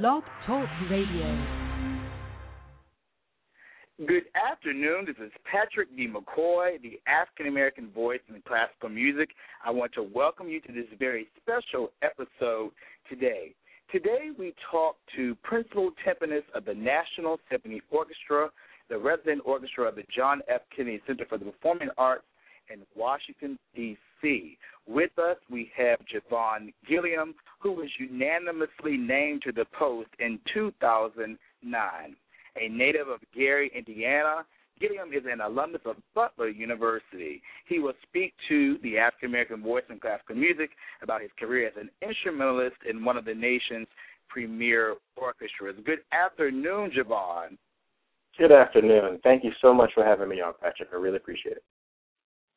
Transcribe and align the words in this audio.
Blog 0.00 0.22
Talk 0.46 0.66
Radio. 0.90 1.44
Good 3.98 4.22
afternoon. 4.34 5.04
This 5.04 5.16
is 5.22 5.30
Patrick 5.44 5.94
D. 5.94 6.08
McCoy, 6.08 6.80
the 6.80 6.98
African 7.06 7.46
American 7.46 7.90
voice 7.90 8.20
in 8.30 8.40
classical 8.48 8.88
music. 8.88 9.28
I 9.62 9.70
want 9.70 9.92
to 9.92 10.02
welcome 10.02 10.48
you 10.48 10.62
to 10.62 10.72
this 10.72 10.86
very 10.98 11.26
special 11.36 11.92
episode 12.00 12.70
today. 13.10 13.54
Today 13.90 14.30
we 14.38 14.54
talk 14.70 14.96
to 15.14 15.34
principal 15.42 15.90
timpanist 16.06 16.48
of 16.54 16.64
the 16.64 16.72
National 16.72 17.38
Symphony 17.50 17.82
Orchestra, 17.90 18.48
the 18.88 18.96
resident 18.96 19.42
orchestra 19.44 19.90
of 19.90 19.96
the 19.96 20.04
John 20.16 20.40
F. 20.48 20.62
Kennedy 20.74 21.02
Center 21.06 21.26
for 21.28 21.36
the 21.36 21.44
Performing 21.44 21.90
Arts 21.98 22.24
in 22.70 22.82
Washington, 22.94 23.58
D.C. 23.74 24.58
With 24.86 25.18
us, 25.18 25.36
we 25.50 25.70
have 25.76 25.98
Jauvon 26.00 26.72
Gilliam, 26.88 27.34
who 27.60 27.72
was 27.72 27.88
unanimously 27.98 28.96
named 28.96 29.42
to 29.42 29.52
the 29.52 29.66
post 29.78 30.10
in 30.18 30.38
2009. 30.52 32.16
A 32.60 32.68
native 32.68 33.08
of 33.08 33.20
Gary, 33.34 33.70
Indiana, 33.74 34.44
Gilliam 34.80 35.12
is 35.12 35.22
an 35.30 35.40
alumnus 35.40 35.82
of 35.84 35.96
Butler 36.14 36.48
University. 36.48 37.40
He 37.68 37.78
will 37.78 37.92
speak 38.02 38.34
to 38.48 38.78
the 38.82 38.98
African 38.98 39.28
American 39.28 39.62
Voice 39.62 39.84
in 39.88 40.00
Classical 40.00 40.34
Music 40.34 40.70
about 41.02 41.22
his 41.22 41.30
career 41.38 41.68
as 41.68 41.74
an 41.80 41.88
instrumentalist 42.06 42.76
in 42.88 43.04
one 43.04 43.16
of 43.16 43.24
the 43.24 43.34
nation's 43.34 43.86
premier 44.28 44.96
orchestras. 45.16 45.76
Good 45.84 46.00
afternoon, 46.12 46.90
Jauvon. 46.90 47.58
Good 48.38 48.50
afternoon. 48.50 49.20
Thank 49.22 49.44
you 49.44 49.52
so 49.60 49.72
much 49.72 49.90
for 49.94 50.04
having 50.04 50.28
me 50.28 50.40
on, 50.40 50.54
Patrick. 50.60 50.88
I 50.92 50.96
really 50.96 51.16
appreciate 51.16 51.58
it. 51.58 51.64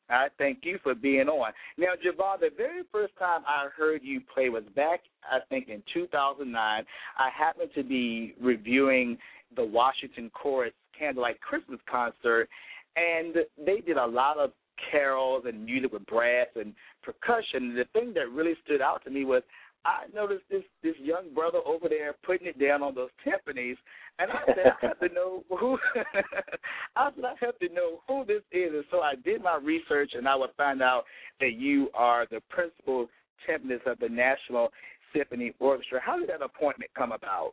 I 0.08 0.28
thank 0.38 0.60
you 0.62 0.78
for 0.82 0.94
being 0.94 1.28
on. 1.28 1.52
Now, 1.76 1.94
Jauvon, 1.96 2.40
the 2.40 2.50
very 2.56 2.82
first 2.92 3.16
time 3.18 3.42
I 3.46 3.68
heard 3.76 4.02
you 4.04 4.20
play 4.32 4.48
was 4.48 4.62
back, 4.74 5.00
I 5.24 5.38
think, 5.48 5.68
in 5.68 5.82
2009. 5.92 6.84
I 7.18 7.28
happened 7.36 7.70
to 7.74 7.82
be 7.82 8.34
reviewing 8.40 9.18
the 9.54 9.64
Washington 9.64 10.30
Chorus 10.30 10.72
Candlelight 10.98 11.40
Christmas 11.40 11.80
concert, 11.90 12.48
and 12.96 13.34
they 13.64 13.80
did 13.80 13.96
a 13.96 14.06
lot 14.06 14.38
of 14.38 14.52
carols 14.90 15.44
and 15.46 15.64
music 15.64 15.92
with 15.92 16.06
brass 16.06 16.46
and 16.54 16.74
percussion. 17.02 17.74
The 17.74 17.84
thing 17.92 18.12
that 18.14 18.30
really 18.30 18.54
stood 18.64 18.80
out 18.80 19.04
to 19.04 19.10
me 19.10 19.24
was 19.24 19.42
I 19.86 20.06
noticed 20.12 20.44
this 20.50 20.64
this 20.82 20.96
young 21.00 21.32
brother 21.32 21.58
over 21.64 21.88
there 21.88 22.14
putting 22.24 22.48
it 22.48 22.58
down 22.58 22.82
on 22.82 22.94
those 22.94 23.10
timpanis, 23.24 23.76
and 24.18 24.30
I 24.32 24.44
said 24.46 24.72
I 24.82 24.86
have 24.86 24.98
to 24.98 25.14
know 25.14 25.44
who. 25.48 25.78
I 26.96 27.10
said 27.14 27.24
I 27.24 27.44
have 27.44 27.58
to 27.60 27.68
know 27.72 28.00
who 28.08 28.24
this 28.24 28.42
is, 28.50 28.72
and 28.74 28.84
so 28.90 29.00
I 29.00 29.14
did 29.24 29.42
my 29.42 29.58
research, 29.62 30.12
and 30.14 30.26
I 30.26 30.34
would 30.34 30.50
find 30.56 30.82
out 30.82 31.04
that 31.40 31.52
you 31.52 31.88
are 31.94 32.26
the 32.30 32.40
principal 32.50 33.06
timpanist 33.48 33.86
of 33.86 33.98
the 34.00 34.08
National 34.08 34.70
Symphony 35.14 35.52
Orchestra. 35.60 36.00
How 36.04 36.18
did 36.18 36.30
that 36.30 36.42
appointment 36.42 36.90
come 36.96 37.12
about? 37.12 37.52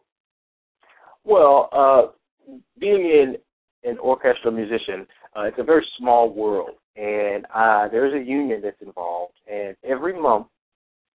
Well, 1.23 1.69
uh, 1.71 2.53
being 2.79 3.01
in 3.01 3.35
an 3.83 3.99
orchestral 3.99 4.53
musician, 4.53 5.05
uh, 5.35 5.43
it's 5.43 5.59
a 5.59 5.63
very 5.63 5.85
small 5.99 6.33
world, 6.33 6.77
and 6.95 7.45
uh, 7.53 7.87
there's 7.89 8.13
a 8.13 8.27
union 8.27 8.61
that's 8.63 8.81
involved, 8.81 9.33
and 9.51 9.75
every 9.83 10.19
month 10.19 10.47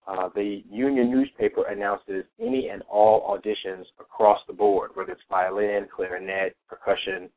uh, 0.06 0.28
the 0.34 0.62
union 0.70 1.10
newspaper 1.10 1.66
announces 1.66 2.24
any 2.40 2.68
and 2.68 2.82
all 2.88 3.36
auditions 3.36 3.84
across 3.98 4.38
the 4.46 4.52
board, 4.52 4.90
whether 4.94 5.12
it's 5.12 5.22
violin, 5.28 5.88
clarinet, 5.94 6.54
percussion. 6.68 7.28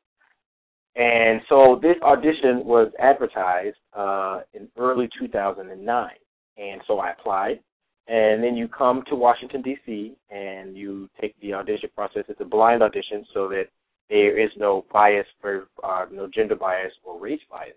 And 0.96 1.40
so 1.48 1.78
this 1.82 1.96
audition 2.02 2.64
was 2.64 2.92
advertised 2.98 3.76
uh, 3.96 4.40
in 4.54 4.68
early 4.76 5.08
2009. 5.18 6.10
And 6.58 6.80
so 6.86 6.98
I 6.98 7.10
applied. 7.12 7.60
And 8.06 8.42
then 8.42 8.56
you 8.56 8.66
come 8.66 9.02
to 9.08 9.14
Washington, 9.14 9.62
D.C., 9.62 10.16
and 10.30 10.76
you 10.76 11.08
take 11.20 11.38
the 11.40 11.54
audition 11.54 11.90
process. 11.94 12.24
It's 12.28 12.40
a 12.40 12.44
blind 12.44 12.82
audition 12.82 13.24
so 13.32 13.48
that 13.48 13.66
there 14.08 14.38
is 14.38 14.50
no 14.56 14.84
bias, 14.92 15.26
for, 15.40 15.68
uh, 15.84 16.06
no 16.10 16.28
gender 16.32 16.56
bias 16.56 16.92
or 17.04 17.20
race 17.20 17.40
bias. 17.48 17.76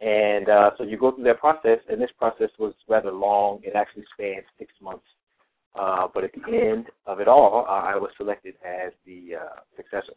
And 0.00 0.48
uh, 0.48 0.70
so 0.76 0.84
you 0.84 0.98
go 0.98 1.12
through 1.12 1.24
that 1.24 1.40
process, 1.40 1.78
and 1.88 2.00
this 2.00 2.10
process 2.18 2.50
was 2.58 2.74
rather 2.88 3.12
long. 3.12 3.60
It 3.62 3.74
actually 3.74 4.04
spanned 4.12 4.44
six 4.58 4.72
months. 4.82 5.06
Uh, 5.74 6.06
but 6.12 6.24
at 6.24 6.30
the 6.32 6.56
end 6.56 6.86
of 7.06 7.20
it 7.20 7.28
all, 7.28 7.66
I 7.68 7.96
was 7.96 8.10
selected 8.16 8.54
as 8.64 8.92
the 9.06 9.36
uh, 9.36 9.60
successor. 9.76 10.14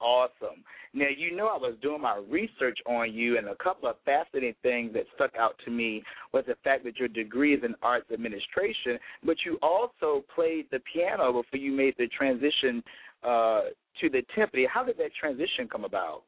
Awesome. 0.00 0.62
Now, 0.92 1.06
you 1.16 1.34
know, 1.34 1.46
I 1.46 1.56
was 1.56 1.74
doing 1.80 2.02
my 2.02 2.20
research 2.28 2.78
on 2.86 3.12
you, 3.12 3.38
and 3.38 3.48
a 3.48 3.54
couple 3.56 3.88
of 3.88 3.96
fascinating 4.04 4.54
things 4.62 4.92
that 4.92 5.04
stuck 5.14 5.30
out 5.38 5.54
to 5.64 5.70
me 5.70 6.02
was 6.32 6.44
the 6.46 6.56
fact 6.64 6.84
that 6.84 6.98
your 6.98 7.08
degree 7.08 7.54
is 7.54 7.64
in 7.64 7.74
arts 7.82 8.10
administration, 8.12 8.98
but 9.24 9.36
you 9.46 9.58
also 9.62 10.24
played 10.34 10.66
the 10.70 10.80
piano 10.92 11.32
before 11.32 11.58
you 11.58 11.72
made 11.72 11.94
the 11.98 12.08
transition 12.08 12.82
uh, 13.22 13.62
to 14.00 14.10
the 14.10 14.22
timpani. 14.36 14.66
How 14.68 14.84
did 14.84 14.98
that 14.98 15.14
transition 15.18 15.66
come 15.70 15.84
about? 15.84 16.24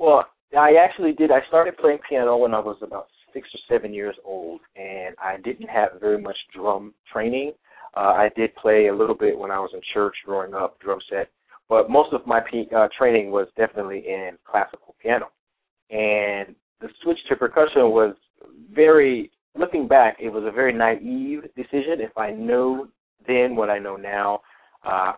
Well, 0.00 0.24
I 0.58 0.76
actually 0.82 1.12
did. 1.12 1.30
I 1.30 1.40
started 1.48 1.76
playing 1.76 1.98
piano 2.08 2.38
when 2.38 2.54
I 2.54 2.58
was 2.58 2.78
about 2.80 3.08
six 3.34 3.46
or 3.54 3.60
seven 3.68 3.92
years 3.92 4.16
old, 4.24 4.62
and 4.74 5.14
I 5.22 5.36
didn't 5.44 5.68
have 5.68 6.00
very 6.00 6.18
much 6.18 6.38
drum 6.54 6.94
training. 7.12 7.52
Uh, 7.94 8.14
I 8.16 8.30
did 8.34 8.56
play 8.56 8.86
a 8.86 8.94
little 8.96 9.14
bit 9.14 9.38
when 9.38 9.50
I 9.50 9.58
was 9.58 9.70
in 9.74 9.80
church 9.92 10.14
growing 10.24 10.54
up, 10.54 10.80
drum 10.80 11.00
set, 11.10 11.28
but 11.68 11.90
most 11.90 12.14
of 12.14 12.26
my 12.26 12.40
p- 12.40 12.70
uh, 12.74 12.88
training 12.96 13.30
was 13.30 13.46
definitely 13.58 13.98
in 13.98 14.38
classical 14.50 14.94
piano. 15.02 15.26
And 15.90 16.54
the 16.80 16.88
switch 17.02 17.18
to 17.28 17.36
percussion 17.36 17.90
was 17.90 18.14
very, 18.74 19.30
looking 19.54 19.86
back, 19.86 20.16
it 20.18 20.30
was 20.30 20.44
a 20.46 20.50
very 20.50 20.72
naive 20.72 21.42
decision. 21.54 22.00
If 22.00 22.16
I 22.16 22.30
knew 22.30 22.88
then 23.26 23.54
what 23.54 23.68
I 23.68 23.78
know 23.78 23.96
now, 23.96 24.40
uh, 24.82 25.12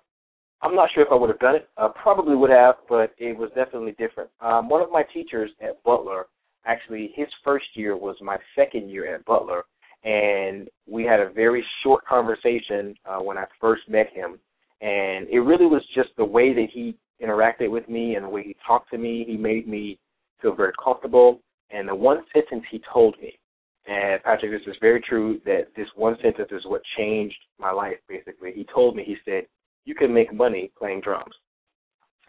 I'm 0.63 0.77
not 0.77 0.91
sure 0.95 1.03
if 1.03 1.11
I 1.11 1.17
would 1.17 1.31
have 1.31 1.41
done 1.41 1.57
it. 1.57 1.69
Uh, 1.77 1.89
probably 1.89 2.37
would 2.37 2.51
have, 2.51 2.77
but 2.89 3.13
it 3.19 3.37
was 3.37 3.51
definitely 3.55 3.93
different. 3.99 4.31
Um, 4.41 4.69
one 4.69 4.81
of 4.81 4.91
my 4.91 5.03
teachers 5.13 5.51
at 5.61 5.83
Butler, 5.83 6.27
actually, 6.65 7.13
his 7.15 7.27
first 7.45 7.67
year 7.75 7.97
was 7.97 8.17
my 8.21 8.37
second 8.55 8.89
year 8.89 9.13
at 9.13 9.25
Butler, 9.25 9.65
and 10.05 10.69
we 10.89 11.05
had 11.05 11.21
a 11.21 11.31
very 11.31 11.65
short 11.83 12.07
conversation 12.07 12.95
uh, 13.05 13.19
when 13.19 13.39
I 13.39 13.45
first 13.61 13.83
met 13.89 14.11
him, 14.13 14.39
and 14.81 15.29
it 15.29 15.41
really 15.41 15.67
was 15.67 15.83
just 15.95 16.11
the 16.17 16.25
way 16.25 16.53
that 16.55 16.69
he 16.73 16.97
interacted 17.23 17.71
with 17.71 17.89
me 17.89 18.15
and 18.15 18.25
the 18.25 18.29
way 18.29 18.43
he 18.43 18.57
talked 18.67 18.91
to 18.91 18.99
me. 18.99 19.25
He 19.27 19.37
made 19.37 19.69
me 19.69 19.99
feel 20.41 20.55
very 20.55 20.73
comfortable. 20.83 21.41
And 21.71 21.89
the 21.89 21.95
one 21.95 22.23
sentence 22.35 22.65
he 22.71 22.83
told 22.93 23.17
me, 23.21 23.39
and 23.87 24.23
Patrick, 24.23 24.53
this 24.53 24.67
is 24.67 24.77
very 24.81 25.01
true, 25.01 25.41
that 25.45 25.69
this 25.77 25.87
one 25.97 26.17
sentence 26.23 26.49
is 26.53 26.63
what 26.67 26.83
changed 26.97 27.39
my 27.59 27.73
life, 27.73 27.97
basically. 28.09 28.53
He 28.55 28.67
told 28.73 28.95
me, 28.95 29.03
he 29.05 29.17
said, 29.25 29.45
you 29.85 29.95
can 29.95 30.13
make 30.13 30.33
money 30.33 30.71
playing 30.79 31.01
drums. 31.01 31.35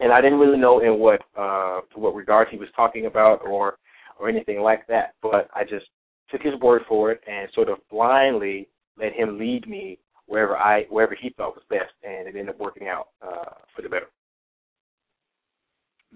And 0.00 0.12
I 0.12 0.20
didn't 0.20 0.38
really 0.38 0.58
know 0.58 0.80
in 0.80 0.98
what 0.98 1.20
uh 1.38 1.80
to 1.92 2.00
what 2.00 2.14
regard 2.14 2.48
he 2.50 2.56
was 2.56 2.68
talking 2.74 3.06
about 3.06 3.40
or 3.46 3.78
or 4.18 4.28
anything 4.28 4.60
like 4.60 4.86
that, 4.88 5.14
but 5.22 5.48
I 5.54 5.64
just 5.64 5.86
took 6.30 6.42
his 6.42 6.58
word 6.60 6.82
for 6.88 7.12
it 7.12 7.20
and 7.26 7.48
sort 7.54 7.68
of 7.68 7.78
blindly 7.90 8.68
let 8.98 9.12
him 9.12 9.38
lead 9.38 9.68
me 9.68 9.98
wherever 10.26 10.56
I 10.56 10.84
wherever 10.84 11.16
he 11.20 11.30
thought 11.30 11.54
was 11.54 11.64
best, 11.68 11.92
and 12.02 12.28
it 12.28 12.36
ended 12.36 12.50
up 12.50 12.60
working 12.60 12.88
out 12.88 13.08
uh, 13.22 13.54
for 13.74 13.82
the 13.82 13.88
better. 13.88 14.06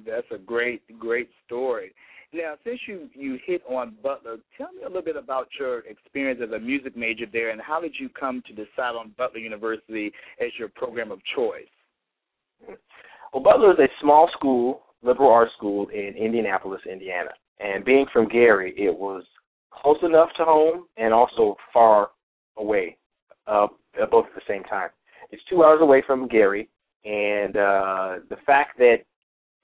That's 0.07 0.27
a 0.33 0.39
great, 0.39 0.83
great 0.99 1.29
story. 1.45 1.93
Now, 2.33 2.55
since 2.63 2.79
you 2.87 3.09
you 3.15 3.39
hit 3.47 3.63
on 3.69 3.97
Butler, 4.03 4.37
tell 4.57 4.73
me 4.73 4.83
a 4.83 4.87
little 4.87 5.03
bit 5.03 5.17
about 5.17 5.49
your 5.59 5.81
experience 5.81 6.41
as 6.45 6.51
a 6.53 6.59
music 6.59 6.95
major 6.97 7.25
there, 7.33 7.51
and 7.51 7.61
how 7.61 7.81
did 7.81 7.95
you 7.99 8.11
come 8.11 8.43
to 8.47 8.53
decide 8.53 8.97
on 8.99 9.15
Butler 9.17 9.39
University 9.41 10.13
as 10.41 10.49
your 10.59 10.69
program 10.69 11.11
of 11.11 11.21
choice? 11.35 11.65
Well, 13.33 13.43
Butler 13.43 13.73
is 13.73 13.79
a 13.79 13.89
small 14.03 14.29
school, 14.37 14.83
liberal 15.03 15.31
arts 15.31 15.53
school 15.57 15.89
in 15.89 16.15
Indianapolis, 16.19 16.83
Indiana, 16.91 17.31
and 17.61 17.85
being 17.85 18.07
from 18.13 18.29
Gary, 18.29 18.75
it 18.77 18.95
was 18.95 19.25
close 19.71 19.99
enough 20.03 20.29
to 20.37 20.45
home 20.45 20.87
and 20.97 21.15
also 21.15 21.57
far 21.73 22.11
away, 22.57 22.97
uh, 23.47 23.69
both 24.11 24.27
at 24.27 24.35
the 24.35 24.43
same 24.47 24.65
time. 24.65 24.91
It's 25.31 25.43
two 25.49 25.65
hours 25.65 25.81
away 25.81 26.03
from 26.07 26.29
Gary, 26.29 26.69
and 27.05 27.57
uh, 27.57 28.15
the 28.29 28.37
fact 28.45 28.79
that 28.79 28.99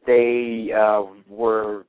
they 0.07 0.73
uh, 0.73 1.03
were 1.29 1.87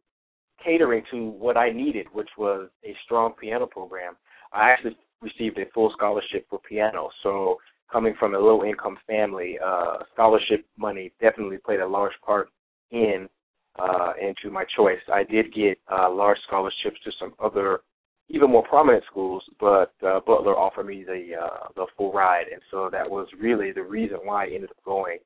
catering 0.65 1.03
to 1.11 1.29
what 1.29 1.57
I 1.57 1.69
needed, 1.71 2.07
which 2.11 2.29
was 2.37 2.69
a 2.83 2.95
strong 3.05 3.33
piano 3.39 3.67
program. 3.67 4.15
I 4.51 4.71
actually 4.71 4.97
received 5.21 5.57
a 5.59 5.69
full 5.73 5.91
scholarship 5.95 6.47
for 6.49 6.59
piano. 6.67 7.09
So 7.23 7.57
coming 7.91 8.15
from 8.19 8.35
a 8.35 8.39
low 8.39 8.65
income 8.65 8.97
family, 9.07 9.57
uh, 9.63 9.97
scholarship 10.13 10.65
money 10.77 11.11
definitely 11.21 11.57
played 11.57 11.79
a 11.79 11.87
large 11.87 12.13
part 12.25 12.49
in 12.91 13.29
uh, 13.77 14.13
into 14.21 14.49
my 14.51 14.63
choice. 14.75 14.99
I 15.13 15.23
did 15.23 15.53
get 15.53 15.77
uh, 15.91 16.09
large 16.09 16.37
scholarships 16.47 16.97
to 17.03 17.11
some 17.19 17.33
other 17.43 17.81
even 18.29 18.49
more 18.49 18.63
prominent 18.63 19.03
schools, 19.09 19.43
but 19.59 19.93
uh, 20.05 20.19
Butler 20.25 20.57
offered 20.57 20.87
me 20.87 21.03
the 21.03 21.31
uh, 21.41 21.67
the 21.75 21.85
full 21.97 22.11
ride, 22.11 22.45
and 22.51 22.61
so 22.71 22.89
that 22.91 23.09
was 23.09 23.27
really 23.39 23.71
the 23.71 23.83
reason 23.83 24.17
why 24.23 24.45
I 24.45 24.47
ended 24.47 24.71
up 24.71 24.83
going 24.83 25.17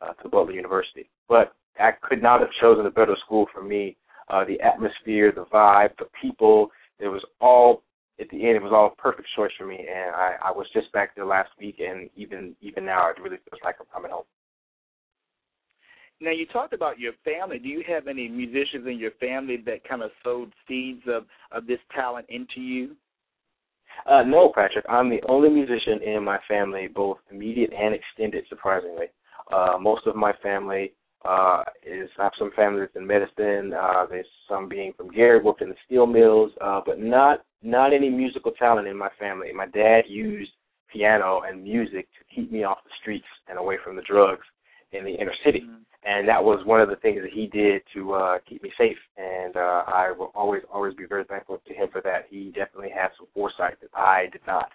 uh, 0.00 0.12
to 0.22 0.28
Butler 0.28 0.52
University. 0.52 1.10
But 1.28 1.52
I 1.78 1.90
could 2.02 2.22
not 2.22 2.40
have 2.40 2.48
chosen 2.60 2.86
a 2.86 2.90
better 2.90 3.16
school 3.24 3.46
for 3.52 3.62
me 3.62 3.96
uh, 4.28 4.44
the 4.44 4.60
atmosphere, 4.60 5.32
the 5.34 5.44
vibe, 5.46 5.96
the 5.98 6.06
people. 6.20 6.70
It 6.98 7.08
was 7.08 7.24
all 7.40 7.82
at 8.18 8.28
the 8.30 8.46
end, 8.46 8.56
it 8.56 8.62
was 8.62 8.72
all 8.72 8.86
a 8.86 9.02
perfect 9.02 9.28
choice 9.36 9.50
for 9.58 9.66
me, 9.66 9.76
and 9.78 10.14
I, 10.14 10.36
I 10.46 10.50
was 10.50 10.66
just 10.72 10.90
back 10.92 11.14
there 11.14 11.26
last 11.26 11.50
week, 11.60 11.76
and 11.80 12.08
even 12.16 12.54
even 12.62 12.86
now, 12.86 13.10
it 13.10 13.20
really 13.20 13.36
feels 13.48 13.60
like 13.62 13.76
I'm 13.78 13.86
coming 13.92 14.10
home. 14.10 14.24
Now 16.20 16.30
you 16.30 16.46
talked 16.46 16.72
about 16.72 16.98
your 16.98 17.12
family. 17.24 17.58
Do 17.58 17.68
you 17.68 17.84
have 17.86 18.06
any 18.06 18.26
musicians 18.28 18.86
in 18.86 18.98
your 18.98 19.10
family 19.20 19.58
that 19.66 19.86
kind 19.86 20.02
of 20.02 20.10
sowed 20.24 20.52
seeds 20.66 21.02
of 21.06 21.24
of 21.52 21.66
this 21.66 21.78
talent 21.94 22.26
into 22.30 22.60
you? 22.60 22.96
Uh, 24.06 24.22
no, 24.22 24.50
Patrick. 24.54 24.84
I'm 24.88 25.10
the 25.10 25.22
only 25.28 25.48
musician 25.48 26.02
in 26.02 26.24
my 26.24 26.38
family, 26.48 26.88
both 26.88 27.18
immediate 27.30 27.72
and 27.72 27.94
extended. 27.94 28.44
Surprisingly, 28.48 29.06
uh, 29.52 29.76
most 29.80 30.06
of 30.06 30.16
my 30.16 30.32
family 30.42 30.92
uh, 31.24 31.64
is 31.84 32.08
I 32.18 32.24
have 32.24 32.32
some 32.38 32.50
family 32.54 32.80
that's 32.80 32.96
in 32.96 33.06
medicine. 33.06 33.72
Uh, 33.72 34.06
there's 34.08 34.26
some 34.48 34.68
being 34.68 34.92
from 34.96 35.10
Gary, 35.10 35.40
worked 35.42 35.62
in 35.62 35.68
the 35.68 35.74
steel 35.84 36.06
mills, 36.06 36.52
uh, 36.60 36.80
but 36.84 37.00
not 37.00 37.44
not 37.62 37.92
any 37.92 38.08
musical 38.08 38.52
talent 38.52 38.86
in 38.86 38.96
my 38.96 39.08
family. 39.18 39.52
My 39.52 39.66
dad 39.66 40.02
used 40.08 40.52
piano 40.92 41.42
and 41.46 41.64
music 41.64 42.06
to 42.18 42.34
keep 42.34 42.52
me 42.52 42.64
off 42.64 42.78
the 42.84 42.90
streets 43.00 43.26
and 43.48 43.58
away 43.58 43.76
from 43.82 43.96
the 43.96 44.02
drugs 44.02 44.46
in 44.92 45.04
the 45.04 45.10
inner 45.14 45.34
city. 45.44 45.60
Mm-hmm. 45.60 45.82
And 46.08 46.28
that 46.28 46.42
was 46.42 46.64
one 46.64 46.80
of 46.80 46.88
the 46.88 46.96
things 46.96 47.20
that 47.22 47.32
he 47.32 47.48
did 47.48 47.82
to 47.94 48.12
uh 48.12 48.38
keep 48.48 48.62
me 48.62 48.70
safe. 48.78 48.98
And 49.16 49.56
uh 49.56 49.82
I 49.86 50.12
will 50.16 50.30
always, 50.34 50.62
always 50.72 50.94
be 50.94 51.06
very 51.06 51.24
thankful 51.24 51.60
to 51.66 51.74
him 51.74 51.88
for 51.90 52.00
that. 52.02 52.26
He 52.30 52.52
definitely 52.54 52.90
had 52.94 53.08
some 53.18 53.26
foresight 53.34 53.80
that 53.80 53.90
I 53.94 54.26
did 54.30 54.42
not 54.46 54.70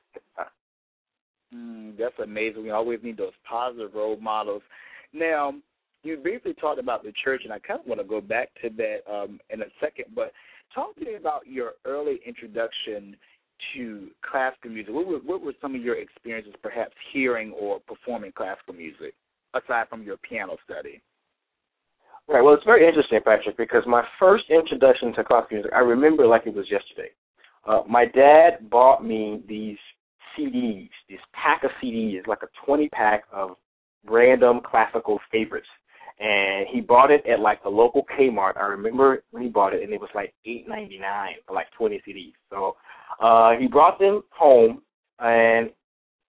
Mm, 1.54 1.98
that's 1.98 2.18
amazing. 2.24 2.64
We 2.64 2.72
always 2.72 3.00
need 3.04 3.18
those 3.18 3.34
positive 3.48 3.94
role 3.94 4.18
models. 4.18 4.62
Now, 5.14 5.54
you 6.04 6.18
briefly 6.18 6.54
talked 6.54 6.80
about 6.80 7.04
the 7.04 7.14
church, 7.24 7.42
and 7.44 7.54
I 7.54 7.60
kind 7.60 7.80
of 7.80 7.86
want 7.86 8.02
to 8.02 8.08
go 8.08 8.22
back 8.22 8.50
to 8.62 8.70
that 8.78 9.00
um, 9.12 9.40
in 9.50 9.62
a 9.62 9.66
second. 9.80 10.06
But 10.16 10.32
talk 10.74 10.96
to 10.96 11.06
me 11.06 11.16
about 11.16 11.48
your 11.48 11.74
early 11.86 12.20
introduction 12.26 13.16
to 13.76 14.10
classical 14.30 14.72
music. 14.72 14.94
What 14.94 15.08
were, 15.08 15.20
what 15.20 15.42
were 15.42 15.54
some 15.62 15.76
of 15.76 15.82
your 15.82 15.96
experiences, 15.96 16.54
perhaps 16.64 16.94
hearing 17.14 17.52
or 17.52 17.80
performing 17.80 18.32
classical 18.32 18.74
music, 18.74 19.14
aside 19.54 19.88
from 19.90 20.04
your 20.04 20.18
piano 20.18 20.58
study? 20.66 21.02
Right. 22.28 22.42
Well, 22.42 22.54
it's 22.54 22.64
very 22.64 22.88
interesting, 22.88 23.20
Patrick, 23.24 23.58
because 23.58 23.84
my 23.86 24.04
first 24.20 24.46
introduction 24.50 25.14
to 25.14 25.24
classical 25.24 25.58
music, 25.58 25.72
I 25.76 25.80
remember 25.80 26.26
like 26.26 26.44
it 26.46 26.54
was 26.54 26.66
yesterday. 26.72 27.10
Uh, 27.68 27.82
my 27.88 28.06
dad 28.06 28.70
bought 28.70 29.06
me 29.06 29.44
these 29.48 29.78
CDs, 30.38 30.90
this 31.10 31.20
pack 31.34 31.64
of 31.64 31.72
CDs, 31.84 32.26
like 32.26 32.40
a 32.42 32.66
20 32.66 32.90
pack 32.90 33.24
of 33.32 33.52
random 34.06 34.62
classical 34.66 35.20
favorites 35.32 35.68
and 36.22 36.68
he 36.72 36.82
bought 36.82 37.10
it 37.10 37.26
at 37.26 37.40
like 37.40 37.64
the 37.64 37.70
local 37.70 38.06
Kmart. 38.18 38.56
I 38.56 38.66
remember 38.66 39.24
when 39.32 39.42
he 39.42 39.50
bought 39.50 39.74
it, 39.74 39.82
and 39.82 39.92
it 39.92 40.00
was 40.00 40.10
like 40.14 40.34
eight 40.46 40.68
ninety 40.68 41.00
nine 41.00 41.34
for 41.48 41.56
like 41.56 41.66
twenty 41.76 42.02
CDs. 42.08 42.34
So 42.52 42.76
uh, 43.20 43.60
he 43.60 43.68
brought 43.68 43.98
them 43.98 44.22
home, 44.30 44.84
and 45.20 45.72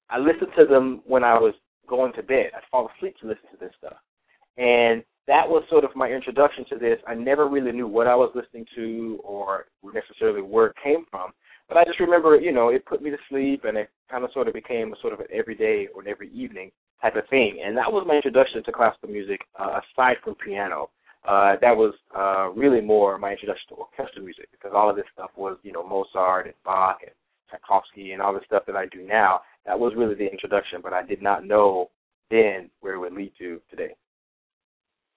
I 0.09 0.19
listened 0.19 0.53
to 0.59 0.65
them 0.65 1.03
when 1.07 1.23
I 1.23 1.35
was 1.35 1.55
going 1.87 2.15
to 2.15 2.23
bed. 2.23 2.53
I'd 2.57 2.63
fall 2.71 2.89
asleep 2.97 3.17
to 3.21 3.29
listen 3.29 3.45
to 3.53 3.59
this 3.61 3.73
stuff, 3.79 3.99
and 4.57 5.05
that 5.29 5.47
was 5.47 5.63
sort 5.69 5.85
of 5.85 5.95
my 5.95 6.09
introduction 6.09 6.65
to 6.71 6.79
this. 6.79 6.99
I 7.07 7.15
never 7.15 7.47
really 7.47 7.73
knew 7.73 7.87
what 7.87 8.07
I 8.07 8.17
was 8.17 8.33
listening 8.35 8.65
to 8.75 9.21
or 9.23 9.67
necessarily 9.95 10.41
where 10.41 10.69
it 10.69 10.77
came 10.83 11.05
from. 11.11 11.33
But 11.69 11.77
I 11.77 11.85
just 11.85 12.01
remember, 12.01 12.37
you 12.37 12.53
know, 12.53 12.71
it 12.71 12.85
put 12.87 13.03
me 13.03 13.11
to 13.11 13.17
sleep, 13.29 13.65
and 13.65 13.77
it 13.77 13.91
kind 14.11 14.25
of 14.25 14.33
sort 14.33 14.49
of 14.49 14.55
became 14.55 14.93
a 14.93 14.97
sort 15.01 15.13
of 15.13 15.21
an 15.21 15.27
everyday 15.33 15.89
or 15.95 16.01
an 16.01 16.09
every 16.09 16.31
evening 16.33 16.71
type 17.03 17.17
of 17.17 17.29
thing. 17.29 17.61
And 17.65 17.77
that 17.77 17.93
was 17.93 18.05
my 18.07 18.15
introduction 18.15 18.63
to 18.65 18.73
classical 18.73 19.11
music, 19.11 19.41
uh, 19.59 19.81
aside 19.81 20.17
from 20.25 20.37
piano. 20.37 20.91
Uh, 21.29 21.57
that 21.61 21.77
was 21.77 21.95
uh, 22.17 22.49
really 22.51 22.81
more 22.81 23.19
my 23.19 23.33
introduction 23.33 23.69
to 23.69 23.75
orchestral 23.75 24.25
music 24.25 24.49
because 24.51 24.73
all 24.75 24.89
of 24.89 24.97
this 24.97 25.05
stuff 25.13 25.31
was, 25.37 25.57
you 25.63 25.73
know, 25.73 25.87
Mozart 25.87 26.47
and 26.47 26.55
Bach 26.65 26.99
and 27.03 27.13
Tchaikovsky 27.51 28.13
and 28.13 28.23
all 28.23 28.33
the 28.33 28.41
stuff 28.47 28.65
that 28.67 28.77
I 28.77 28.87
do 28.87 29.07
now. 29.07 29.41
That 29.67 29.79
was 29.79 29.93
really 29.97 30.15
the 30.15 30.31
introduction, 30.31 30.81
but 30.83 30.93
I 30.93 31.05
did 31.05 31.23
not 31.23 31.47
know 31.47 31.91
then 32.31 32.71
where 32.81 32.95
it 32.95 32.99
would 32.99 33.13
lead 33.13 33.33
to 33.39 33.61
today. 33.71 33.95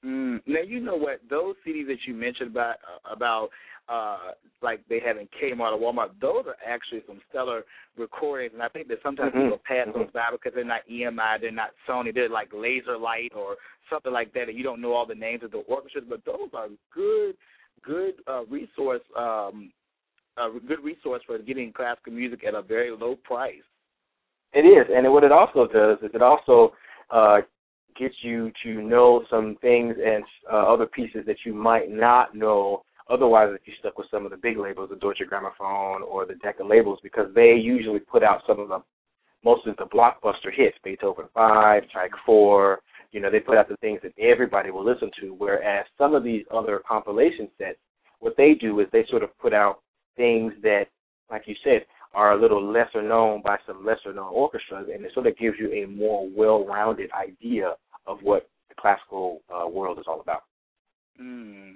Mm, 0.06 0.42
now 0.46 0.62
you 0.62 0.80
know 0.80 0.96
what 0.96 1.22
those 1.30 1.56
CDs 1.66 1.88
that 1.88 1.98
you 2.06 2.14
mentioned 2.14 2.52
about 2.52 2.76
uh, 2.76 3.14
about 3.14 3.50
uh 3.90 4.32
like 4.62 4.82
they 4.88 5.00
have 5.00 5.18
in 5.18 5.28
Kmart 5.28 5.74
or 5.74 5.80
Walmart. 5.80 6.10
Those 6.22 6.46
are 6.48 6.58
actually 6.66 7.02
some 7.08 7.22
stellar 7.30 7.64
recordings, 7.98 8.54
and 8.54 8.62
I 8.62 8.70
think 8.70 8.88
that 8.90 9.00
sometimes 9.02 9.34
mm-hmm. 9.34 9.44
people 9.44 9.62
pass 9.66 9.88
mm-hmm. 9.88 10.00
those 10.00 10.12
by 10.14 10.26
because 10.32 10.52
they're 10.54 10.64
not 10.64 10.82
EMI, 10.92 11.42
they're 11.42 11.52
not 11.52 11.72
Sony, 11.88 12.14
they're 12.14 12.30
like 12.30 12.50
Laser 12.54 12.98
Light 12.98 13.32
or 13.36 13.56
something 13.90 14.12
like 14.12 14.34
that, 14.34 14.50
and 14.50 14.58
you 14.58 14.64
don't 14.64 14.82
know 14.82 14.94
all 14.94 15.08
the 15.08 15.16
names 15.16 15.44
of 15.44 15.52
the 15.52 15.58
orchestras. 15.58 16.06
But 16.08 16.24
those 16.26 16.50
are 16.54 16.68
good, 16.94 17.36
good 17.84 18.16
uh, 18.28 18.46
resource, 18.46 19.02
um, 19.18 19.72
a 20.38 20.50
good 20.68 20.84
resource 20.84 21.22
for 21.26 21.38
getting 21.40 21.74
classical 21.74 22.14
music 22.14 22.44
at 22.48 22.54
a 22.54 22.62
very 22.62 22.92
low 22.92 23.16
price. 23.24 23.64
It 24.54 24.60
is, 24.60 24.88
and 24.94 25.12
what 25.12 25.24
it 25.24 25.32
also 25.32 25.68
does 25.68 25.98
is 26.02 26.12
it 26.14 26.22
also 26.22 26.74
uh, 27.12 27.38
get 27.98 28.12
you 28.22 28.52
to 28.64 28.82
know 28.82 29.24
some 29.30 29.58
things 29.62 29.96
and 30.04 30.24
uh, 30.52 30.72
other 30.72 30.86
pieces 30.86 31.24
that 31.26 31.38
you 31.46 31.54
might 31.54 31.90
not 31.90 32.36
know 32.36 32.84
otherwise 33.10 33.50
if 33.54 33.62
you 33.66 33.74
stuck 33.80 33.98
with 33.98 34.08
some 34.10 34.26
of 34.26 34.32
the 34.32 34.38
big 34.38 34.58
labels, 34.58 34.90
the 34.90 34.96
Deutsche 34.96 35.22
Grammophon 35.30 36.02
or 36.02 36.26
the 36.26 36.36
Decca 36.36 36.64
labels, 36.64 37.00
because 37.04 37.28
they 37.36 37.54
usually 37.54 38.00
put 38.00 38.24
out 38.24 38.42
some 38.48 38.60
of 38.60 38.70
the 38.70 38.80
most 39.44 39.68
of 39.68 39.78
the 39.78 39.86
blockbuster 39.86 40.52
hits, 40.52 40.76
Beethoven 40.84 41.26
Five, 41.34 41.84
Tchaik 41.84 42.10
Four. 42.26 42.80
You 43.12 43.22
know, 43.22 43.30
they 43.30 43.40
put 43.40 43.58
out 43.58 43.70
the 43.70 43.78
things 43.78 44.00
that 44.02 44.18
everybody 44.20 44.72
will 44.72 44.84
listen 44.84 45.12
to. 45.22 45.36
Whereas 45.38 45.86
some 46.00 46.16
of 46.16 46.24
these 46.24 46.44
other 46.52 46.82
compilation 46.88 47.48
sets, 47.60 47.78
what 48.20 48.36
they 48.38 48.56
do 48.60 48.80
is 48.80 48.88
they 48.92 49.06
sort 49.08 49.22
of 49.22 49.38
put 49.38 49.54
out 49.54 49.82
things 50.18 50.52
that, 50.64 50.86
like 51.30 51.44
you 51.46 51.56
said, 51.64 51.86
are 52.16 52.32
a 52.32 52.42
little 52.42 52.66
lesser 52.72 53.04
known 53.04 53.42
by 53.44 53.58
some 53.68 53.86
lesser 53.86 54.14
known 54.14 54.34
orchestras, 54.34 54.88
and 54.92 55.06
it 55.06 55.12
sort 55.14 55.28
of 55.28 55.38
gives 55.38 55.58
you 55.60 55.72
a 55.72 55.86
more 55.86 56.28
well 56.36 56.66
rounded 56.66 57.12
idea 57.12 57.74
of 58.08 58.20
what 58.22 58.50
the 58.70 58.76
classical 58.80 59.42
uh, 59.54 59.68
world 59.68 60.00
is 60.00 60.06
all 60.08 60.22
about. 60.22 60.44
Mm. 61.22 61.76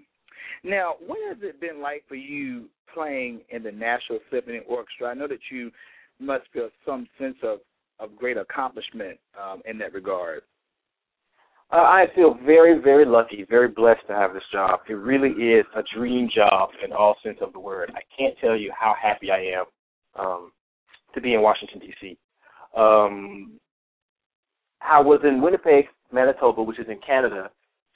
Now, 0.64 0.96
what 1.06 1.20
has 1.30 1.38
it 1.42 1.62
been 1.62 1.82
like 1.82 2.04
for 2.08 2.16
you 2.16 2.66
playing 2.94 3.42
in 3.50 3.64
the 3.64 3.72
National 3.72 4.20
Symphony 4.32 4.60
Orchestra? 4.68 5.10
I 5.10 5.14
know 5.14 5.28
that 5.28 5.40
you 5.52 5.72
must 6.20 6.44
feel 6.52 6.70
some 6.86 7.08
sense 7.18 7.38
of, 7.44 7.60
of 8.00 8.16
great 8.18 8.38
accomplishment 8.38 9.18
um, 9.42 9.62
in 9.66 9.78
that 9.78 9.94
regard. 9.94 10.42
Uh, 11.72 11.76
I 11.78 12.06
feel 12.16 12.36
very, 12.46 12.82
very 12.82 13.06
lucky, 13.06 13.46
very 13.48 13.68
blessed 13.68 14.02
to 14.08 14.14
have 14.14 14.34
this 14.34 14.44
job. 14.52 14.80
It 14.90 14.94
really 14.94 15.30
is 15.30 15.66
a 15.76 15.84
dream 15.96 16.28
job 16.34 16.70
in 16.84 16.92
all 16.92 17.16
sense 17.24 17.38
of 17.42 17.54
the 17.54 17.60
word. 17.60 17.92
I 17.96 18.02
can't 18.18 18.36
tell 18.42 18.58
you 18.58 18.72
how 18.78 18.96
happy 19.00 19.30
I 19.30 19.60
am 19.60 19.66
um, 20.20 20.52
to 21.14 21.22
be 21.22 21.36
in 21.36 21.42
Washington 21.42 21.80
D.C. 21.80 22.18
Um, 22.76 23.60
I 24.82 25.00
was 25.00 25.20
in 25.24 25.42
Winnipeg, 25.42 25.86
Manitoba, 26.12 26.64
which 26.64 26.80
is 26.80 26.88
in 26.90 27.00
Canada, 27.06 27.50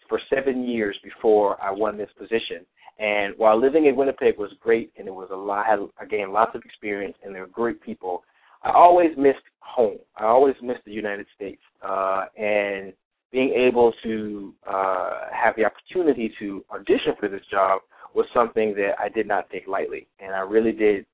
for 0.10 0.20
seven 0.34 0.68
years 0.68 0.98
before 1.04 1.62
I 1.62 1.72
won 1.72 1.98
this 1.98 2.10
position. 2.18 2.66
And 3.00 3.34
while 3.38 3.60
living 3.60 3.88
in 3.88 3.96
Winnipeg 3.96 4.38
was 4.38 4.52
great, 4.60 4.92
and 4.98 5.08
it 5.08 5.14
was 5.14 5.30
a 5.32 5.36
lot, 5.36 5.66
I 5.66 5.72
had 5.72 5.80
again 6.00 6.32
lots 6.32 6.56
of 6.56 6.62
experience, 6.64 7.16
and 7.24 7.34
they're 7.34 7.48
great 7.48 7.82
people. 7.82 8.24
I 8.62 8.72
always 8.72 9.10
missed 9.18 9.44
home. 9.60 9.98
I 10.16 10.26
always 10.26 10.56
missed 10.62 10.86
the 10.86 10.92
United 10.92 11.26
States, 11.36 11.62
uh, 11.82 12.26
and 12.38 12.94
being 13.32 13.50
able 13.50 13.92
to 14.04 14.54
uh, 14.68 15.22
have 15.34 15.56
the 15.58 15.66
opportunity 15.66 16.32
to 16.40 16.64
audition 16.72 17.14
for 17.20 17.28
this 17.28 17.42
job 17.50 17.82
was 18.14 18.28
something 18.34 18.76
that 18.76 18.92
I 19.00 19.10
did 19.10 19.28
not 19.28 19.50
take 19.50 19.68
lightly, 19.68 20.08
and 20.20 20.36
I 20.36 20.42
really 20.42 20.72
did 20.72 21.06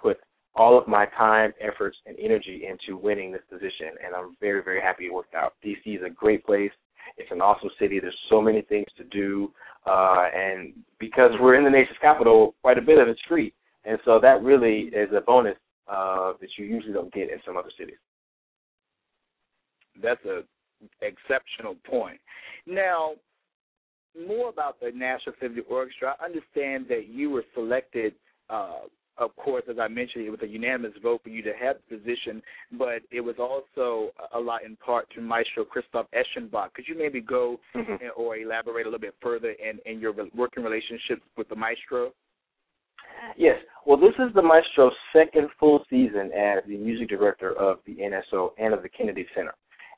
put 0.00 0.18
all 0.54 0.78
of 0.78 0.86
my 0.86 1.06
time, 1.16 1.52
efforts, 1.60 1.96
and 2.06 2.16
energy 2.18 2.64
into 2.68 3.00
winning 3.00 3.32
this 3.32 3.42
position, 3.50 3.88
and 4.04 4.14
I'm 4.14 4.36
very, 4.40 4.62
very 4.62 4.80
happy 4.80 5.06
it 5.06 5.14
worked 5.14 5.34
out. 5.34 5.54
DC 5.64 5.96
is 5.96 6.02
a 6.04 6.10
great 6.10 6.44
place. 6.44 6.70
It's 7.16 7.30
an 7.30 7.40
awesome 7.40 7.70
city. 7.78 8.00
There's 8.00 8.16
so 8.30 8.40
many 8.40 8.62
things 8.62 8.86
to 8.96 9.04
do, 9.04 9.50
uh, 9.86 10.28
and 10.34 10.72
because 10.98 11.30
we're 11.40 11.54
in 11.54 11.64
the 11.64 11.70
nation's 11.70 11.98
capital, 12.00 12.54
quite 12.62 12.78
a 12.78 12.82
bit 12.82 12.98
of 12.98 13.08
it's 13.08 13.20
free, 13.28 13.52
and 13.84 13.98
so 14.04 14.18
that 14.20 14.42
really 14.42 14.90
is 14.94 15.08
a 15.16 15.20
bonus 15.20 15.56
uh, 15.88 16.32
that 16.40 16.48
you 16.58 16.64
usually 16.64 16.92
don't 16.92 17.12
get 17.12 17.30
in 17.30 17.38
some 17.46 17.56
other 17.56 17.70
cities. 17.78 17.96
That's 20.02 20.24
a 20.24 20.42
exceptional 21.00 21.76
point. 21.84 22.18
Now, 22.66 23.12
more 24.18 24.48
about 24.48 24.80
the 24.80 24.90
National 24.94 25.34
Symphony 25.40 25.62
Orchestra. 25.68 26.16
I 26.20 26.24
understand 26.24 26.86
that 26.88 27.08
you 27.08 27.30
were 27.30 27.44
selected 27.54 28.14
uh, 28.50 28.80
of 29.18 29.34
course, 29.36 29.64
as 29.70 29.76
I 29.78 29.88
mentioned, 29.88 30.24
it 30.24 30.30
was 30.30 30.40
a 30.42 30.46
unanimous 30.46 30.92
vote 31.02 31.20
for 31.22 31.28
you 31.28 31.42
to 31.42 31.52
have 31.60 31.76
the 31.88 31.96
position, 31.96 32.42
but 32.78 33.02
it 33.10 33.20
was 33.20 33.36
also 33.38 34.10
a 34.34 34.38
lot 34.38 34.64
in 34.64 34.76
part 34.76 35.08
to 35.14 35.20
Maestro 35.20 35.64
Christoph 35.64 36.06
Eschenbach. 36.12 36.72
Could 36.74 36.86
you 36.88 36.96
maybe 36.96 37.20
go 37.20 37.58
mm-hmm. 37.74 38.06
or 38.16 38.36
elaborate 38.36 38.86
a 38.86 38.88
little 38.88 38.98
bit 38.98 39.14
further 39.22 39.50
in, 39.50 39.78
in 39.90 40.00
your 40.00 40.14
working 40.34 40.64
relationships 40.64 41.22
with 41.36 41.48
the 41.48 41.56
Maestro? 41.56 42.12
Yes. 43.36 43.56
Well, 43.86 43.98
this 43.98 44.14
is 44.18 44.34
the 44.34 44.42
Maestro's 44.42 44.92
second 45.12 45.48
full 45.60 45.84
season 45.88 46.30
as 46.32 46.62
the 46.66 46.76
music 46.76 47.08
director 47.08 47.52
of 47.58 47.78
the 47.86 47.96
NSO 47.96 48.50
and 48.58 48.74
of 48.74 48.82
the 48.82 48.88
Kennedy 48.88 49.26
Center. 49.34 49.54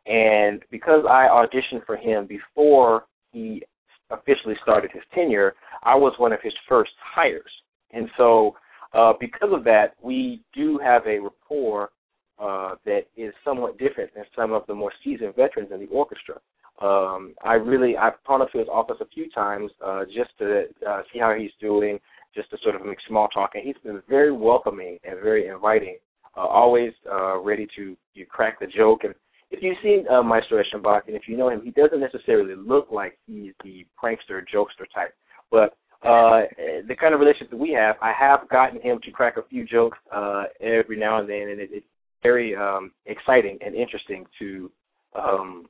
And 0.07 0.63
because 0.71 1.05
I 1.09 1.29
auditioned 1.29 1.87
for 1.87 1.97
him 1.97 2.27
before 2.27 3.05
he 3.33 3.63
officially 4.11 4.55
started 4.63 4.91
his 4.93 5.03
tenure, 5.15 5.55
I 5.83 5.95
was 5.95 6.13
one 6.19 6.33
of 6.33 6.41
his 6.43 6.53
first 6.69 6.93
hires. 7.15 7.51
And 7.93 8.09
so 8.17 8.57
uh, 8.95 9.13
because 9.19 9.51
of 9.53 9.65
that, 9.65 9.95
we 10.03 10.43
do 10.55 10.79
have 10.79 11.07
a 11.07 11.19
rapport 11.19 11.91
uh, 12.39 12.75
that 12.85 13.03
is 13.17 13.33
somewhat 13.45 13.79
different 13.79 14.13
than 14.15 14.25
some 14.37 14.53
of 14.53 14.67
the 14.67 14.75
more 14.75 14.93
seasoned 15.03 15.35
veterans 15.37 15.71
in 15.73 15.81
the 15.81 15.87
orchestra. 15.87 16.37
Um, 16.83 17.35
I 17.45 17.55
really 17.55 17.97
I've 17.97 18.15
gone 18.27 18.43
up 18.43 18.51
to 18.53 18.59
his 18.59 18.69
office 18.69 18.97
a 19.01 19.07
few 19.07 19.31
times 19.31 19.71
uh, 19.85 20.05
just 20.05 20.37
to 20.39 20.65
uh, 20.89 21.03
see 21.13 21.21
how 21.21 21.35
he's 21.39 21.53
doing, 21.61 21.99
just 22.35 22.51
to 22.51 22.57
sort 22.63 22.75
of 22.75 22.85
make 22.85 22.99
small 23.07 23.29
talk, 23.29 23.53
and 23.55 23.65
he's 23.65 23.77
been 23.85 24.03
very 24.09 24.33
welcoming 24.33 24.99
and 25.05 25.21
very 25.23 25.47
inviting, 25.47 25.99
uh, 26.37 26.41
always 26.41 26.93
uh, 27.11 27.39
ready 27.39 27.69
to 27.77 27.97
you 28.15 28.27
crack 28.27 28.59
the 28.59 28.67
joke. 28.67 29.05
And 29.05 29.15
if 29.53 29.63
you've 29.63 29.77
seen 29.85 30.05
uh, 30.09 30.23
Maestro 30.23 30.61
Eschenbach, 30.61 31.03
and 31.07 31.15
if 31.15 31.29
you 31.29 31.37
know 31.37 31.49
him, 31.49 31.63
he 31.63 31.71
doesn't 31.71 32.01
necessarily 32.01 32.57
look 32.57 32.89
like 32.91 33.19
he's 33.29 33.53
the 33.63 33.87
prankster, 34.03 34.43
jokester 34.53 34.87
type, 34.93 35.15
but 35.53 35.77
uh, 36.05 36.43
the 36.87 36.95
kind 36.95 37.15
of 37.15 37.21
relationship 37.21 37.51
that 37.51 37.57
we 37.57 37.73
have, 37.73 37.97
I 38.03 38.13
have 38.19 38.49
gotten 38.51 38.81
him 38.81 39.01
to 39.05 39.11
crack 39.11 39.37
a 39.37 39.43
few 39.49 39.65
jokes 39.65 39.99
uh, 40.15 40.45
every 40.61 40.99
now 40.99 41.19
and 41.19 41.29
then, 41.29 41.49
and 41.49 41.61
it, 41.61 41.71
it's 41.73 41.87
very 42.23 42.55
um, 42.55 42.93
exciting 43.07 43.59
and 43.65 43.75
interesting 43.75 44.27
to 44.39 44.71
um, 45.15 45.67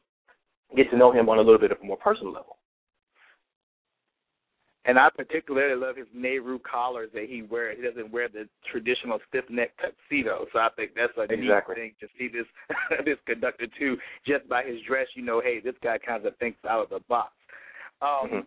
get 0.77 0.91
to 0.91 0.97
know 0.97 1.13
him 1.13 1.29
on 1.29 1.39
a 1.39 1.41
little 1.41 1.59
bit 1.59 1.71
of 1.71 1.79
a 1.83 1.85
more 1.85 1.97
personal 1.97 2.33
level. 2.33 2.57
And 4.87 4.99
I 4.99 5.09
particularly 5.17 5.81
love 5.81 5.97
his 5.97 6.07
Nehru 6.13 6.59
collars 6.59 7.09
that 7.15 7.25
he 7.27 7.41
wears. 7.43 7.79
He 7.79 7.87
doesn't 7.87 8.13
wear 8.13 8.29
the 8.29 8.47
traditional 8.71 9.19
stiff 9.29 9.45
neck 9.49 9.71
tuxedo, 9.81 10.45
so 10.53 10.59
I 10.59 10.69
think 10.77 10.91
that's 10.95 11.17
a 11.17 11.23
exactly. 11.23 11.75
neat 11.77 11.81
thing 11.81 11.95
to 12.01 12.09
see 12.19 12.29
this 12.29 12.47
this 13.07 13.17
conductor 13.25 13.67
too. 13.79 13.97
Just 14.27 14.47
by 14.47 14.63
his 14.63 14.77
dress, 14.87 15.07
you 15.15 15.25
know, 15.25 15.41
hey, 15.41 15.61
this 15.65 15.75
guy 15.83 15.97
kind 15.97 16.27
of 16.27 16.37
thinks 16.37 16.59
out 16.69 16.83
of 16.83 16.91
the 16.91 17.01
box. 17.09 17.33
Um, 18.03 18.29
mm-hmm. 18.29 18.39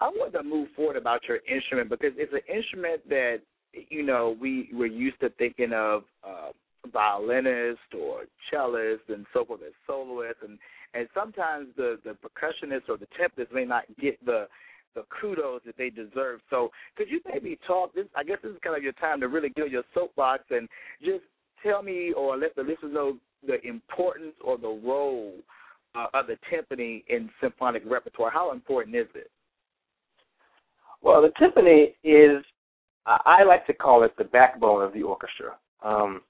I 0.00 0.08
want 0.08 0.32
to 0.34 0.42
move 0.42 0.68
forward 0.76 0.96
about 0.96 1.22
your 1.26 1.38
instrument 1.48 1.88
because 1.88 2.12
it's 2.16 2.32
an 2.32 2.54
instrument 2.54 3.08
that 3.08 3.38
you 3.72 4.02
know 4.02 4.36
we 4.40 4.68
we're 4.72 4.86
used 4.86 5.20
to 5.20 5.30
thinking 5.30 5.72
of 5.72 6.04
uh, 6.24 6.50
violinist 6.92 7.94
or 7.98 8.24
cellist 8.50 9.08
and 9.08 9.26
so 9.32 9.44
forth 9.44 9.60
as 9.66 9.72
soloist, 9.86 10.38
and 10.42 10.58
and 10.94 11.08
sometimes 11.14 11.68
the 11.76 11.98
the 12.04 12.10
percussionist 12.12 12.88
or 12.88 12.96
the 12.96 13.08
timpanist 13.18 13.52
may 13.52 13.64
not 13.64 13.84
get 14.00 14.22
the 14.24 14.46
the 14.94 15.02
kudos 15.20 15.60
that 15.66 15.76
they 15.76 15.90
deserve. 15.90 16.40
So 16.50 16.70
could 16.96 17.08
you 17.08 17.20
maybe 17.32 17.58
talk? 17.66 17.94
This 17.94 18.06
I 18.14 18.24
guess 18.24 18.38
this 18.42 18.52
is 18.52 18.58
kind 18.62 18.76
of 18.76 18.82
your 18.82 18.92
time 18.92 19.20
to 19.20 19.28
really 19.28 19.50
get 19.50 19.70
your 19.70 19.84
soapbox 19.94 20.44
and 20.50 20.68
just 21.00 21.24
tell 21.62 21.82
me 21.82 22.12
or 22.12 22.36
let 22.36 22.54
the 22.54 22.62
listeners 22.62 22.92
know 22.92 23.16
the 23.46 23.66
importance 23.66 24.34
or 24.44 24.58
the 24.58 24.68
role 24.68 25.34
uh, 25.94 26.06
of 26.14 26.26
the 26.26 26.36
timpani 26.52 27.04
in 27.08 27.30
symphonic 27.40 27.82
repertoire. 27.86 28.30
How 28.30 28.52
important 28.52 28.96
is 28.96 29.06
it? 29.14 29.30
Well, 31.02 31.22
the 31.22 31.28
timpani 31.40 31.94
is, 32.02 32.44
I 33.06 33.44
like 33.44 33.66
to 33.66 33.74
call 33.74 34.02
it 34.02 34.12
the 34.18 34.24
backbone 34.24 34.82
of 34.82 34.92
the 34.92 35.02
orchestra. 35.02 35.56
Um, 35.82 36.22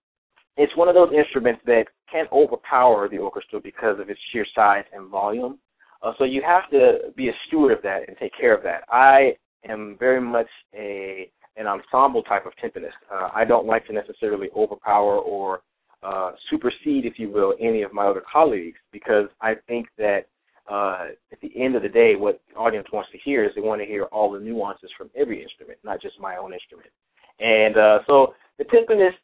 it's 0.57 0.77
one 0.77 0.89
of 0.89 0.95
those 0.95 1.13
instruments 1.17 1.61
that 1.67 1.85
can 2.11 2.27
overpower 2.33 3.09
the 3.09 3.19
orchestra 3.19 3.61
because 3.61 3.99
of 4.01 4.11
its 4.11 4.21
sheer 4.33 4.47
size 4.55 4.85
and 4.93 5.09
volume. 5.09 5.59
Uh, 6.03 6.13
so 6.19 6.25
you 6.25 6.43
have 6.47 6.69
to 6.71 7.13
be 7.17 7.29
a 7.29 7.33
steward 7.47 7.77
of 7.77 7.83
that 7.83 8.09
and 8.09 8.17
take 8.19 8.33
care 8.39 8.55
of 8.55 8.63
that. 8.63 8.83
I 8.91 9.37
am 9.69 9.97
very 9.99 10.21
much 10.21 10.49
a 10.75 11.31
an 11.59 11.67
ensemble 11.67 12.23
type 12.23 12.45
of 12.45 12.53
timpanist. 12.63 12.91
Uh, 13.11 13.31
I 13.35 13.47
don't 13.47 13.67
like 13.67 13.87
to 13.87 13.93
necessarily 13.95 14.49
overpower 14.55 15.17
or 15.19 15.61
uh, 16.03 16.33
supersede, 16.51 17.07
if 17.07 17.19
you 17.19 17.31
will, 17.31 17.55
any 17.59 17.81
of 17.81 17.95
my 17.95 18.07
other 18.07 18.23
colleagues 18.31 18.77
because 18.93 19.27
I 19.41 19.55
think 19.67 19.89
that 19.97 20.27
uh, 20.71 21.07
at 21.33 21.41
the 21.41 21.53
end 21.57 21.77
of 21.77 21.83
the 21.83 21.89
day, 21.89 22.15
what 22.17 22.41
the 22.49 22.57
audience 22.57 22.87
wants 22.93 23.11
to 23.13 23.19
hear 23.25 23.45
is 23.45 23.51
they 23.55 23.61
want 23.61 23.81
to 23.81 23.87
hear 23.87 24.05
all 24.05 24.31
the 24.31 24.41
nuances 24.41 24.91
from 24.97 25.11
every 25.17 25.43
instrument, 25.43 25.79
not 25.85 26.01
just 26.01 26.19
my 26.21 26.37
own 26.37 26.53
instrument. 26.53 26.91
And 27.39 27.77
uh, 27.77 27.99
so 28.07 28.35
the 28.59 28.65
timpanist's 28.65 29.19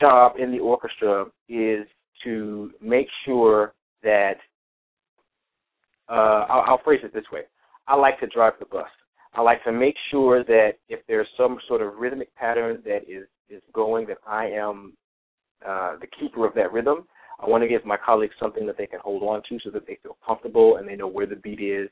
job 0.00 0.32
in 0.38 0.50
the 0.50 0.58
orchestra 0.58 1.26
is 1.48 1.86
to 2.24 2.70
make 2.80 3.06
sure 3.24 3.74
that 4.02 4.36
uh, 6.08 6.46
I'll, 6.48 6.64
I'll 6.66 6.80
phrase 6.84 7.00
it 7.04 7.12
this 7.12 7.24
way: 7.32 7.42
I 7.86 7.94
like 7.94 8.18
to 8.20 8.26
drive 8.26 8.54
the 8.58 8.66
bus. 8.66 8.88
I 9.34 9.42
like 9.42 9.62
to 9.64 9.72
make 9.72 9.94
sure 10.10 10.42
that 10.44 10.72
if 10.88 11.00
there's 11.06 11.28
some 11.36 11.58
sort 11.68 11.82
of 11.82 11.96
rhythmic 11.96 12.34
pattern 12.34 12.82
that 12.84 13.02
is 13.08 13.26
is 13.48 13.62
going, 13.72 14.06
that 14.06 14.18
I 14.26 14.46
am 14.46 14.94
uh, 15.66 15.96
the 16.00 16.06
keeper 16.18 16.46
of 16.46 16.54
that 16.54 16.72
rhythm. 16.72 17.06
I 17.40 17.48
want 17.48 17.62
to 17.62 17.68
give 17.68 17.84
my 17.84 17.96
colleagues 17.96 18.34
something 18.40 18.66
that 18.66 18.76
they 18.76 18.86
can 18.86 19.00
hold 19.00 19.22
on 19.22 19.42
to 19.48 19.58
so 19.62 19.70
that 19.70 19.86
they 19.86 19.98
feel 20.02 20.16
comfortable 20.26 20.76
and 20.76 20.88
they 20.88 20.96
know 20.96 21.06
where 21.06 21.26
the 21.26 21.36
beat 21.36 21.60
is 21.60 21.88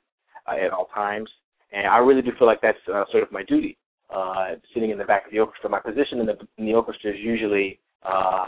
uh, 0.46 0.56
at 0.56 0.72
all 0.72 0.86
times. 0.94 1.30
And 1.72 1.86
I 1.86 1.98
really 1.98 2.22
do 2.22 2.30
feel 2.38 2.46
like 2.46 2.60
that's 2.60 2.78
uh, 2.92 3.04
sort 3.10 3.22
of 3.22 3.32
my 3.32 3.42
duty. 3.42 3.76
Uh, 4.08 4.54
sitting 4.72 4.90
in 4.90 4.98
the 4.98 5.04
back 5.04 5.26
of 5.26 5.32
the 5.32 5.38
orchestra, 5.40 5.68
my 5.68 5.80
position 5.80 6.20
in 6.20 6.26
the 6.26 6.38
in 6.58 6.66
the 6.66 6.74
orchestra 6.74 7.10
is 7.10 7.16
usually 7.18 7.80
uh, 8.04 8.46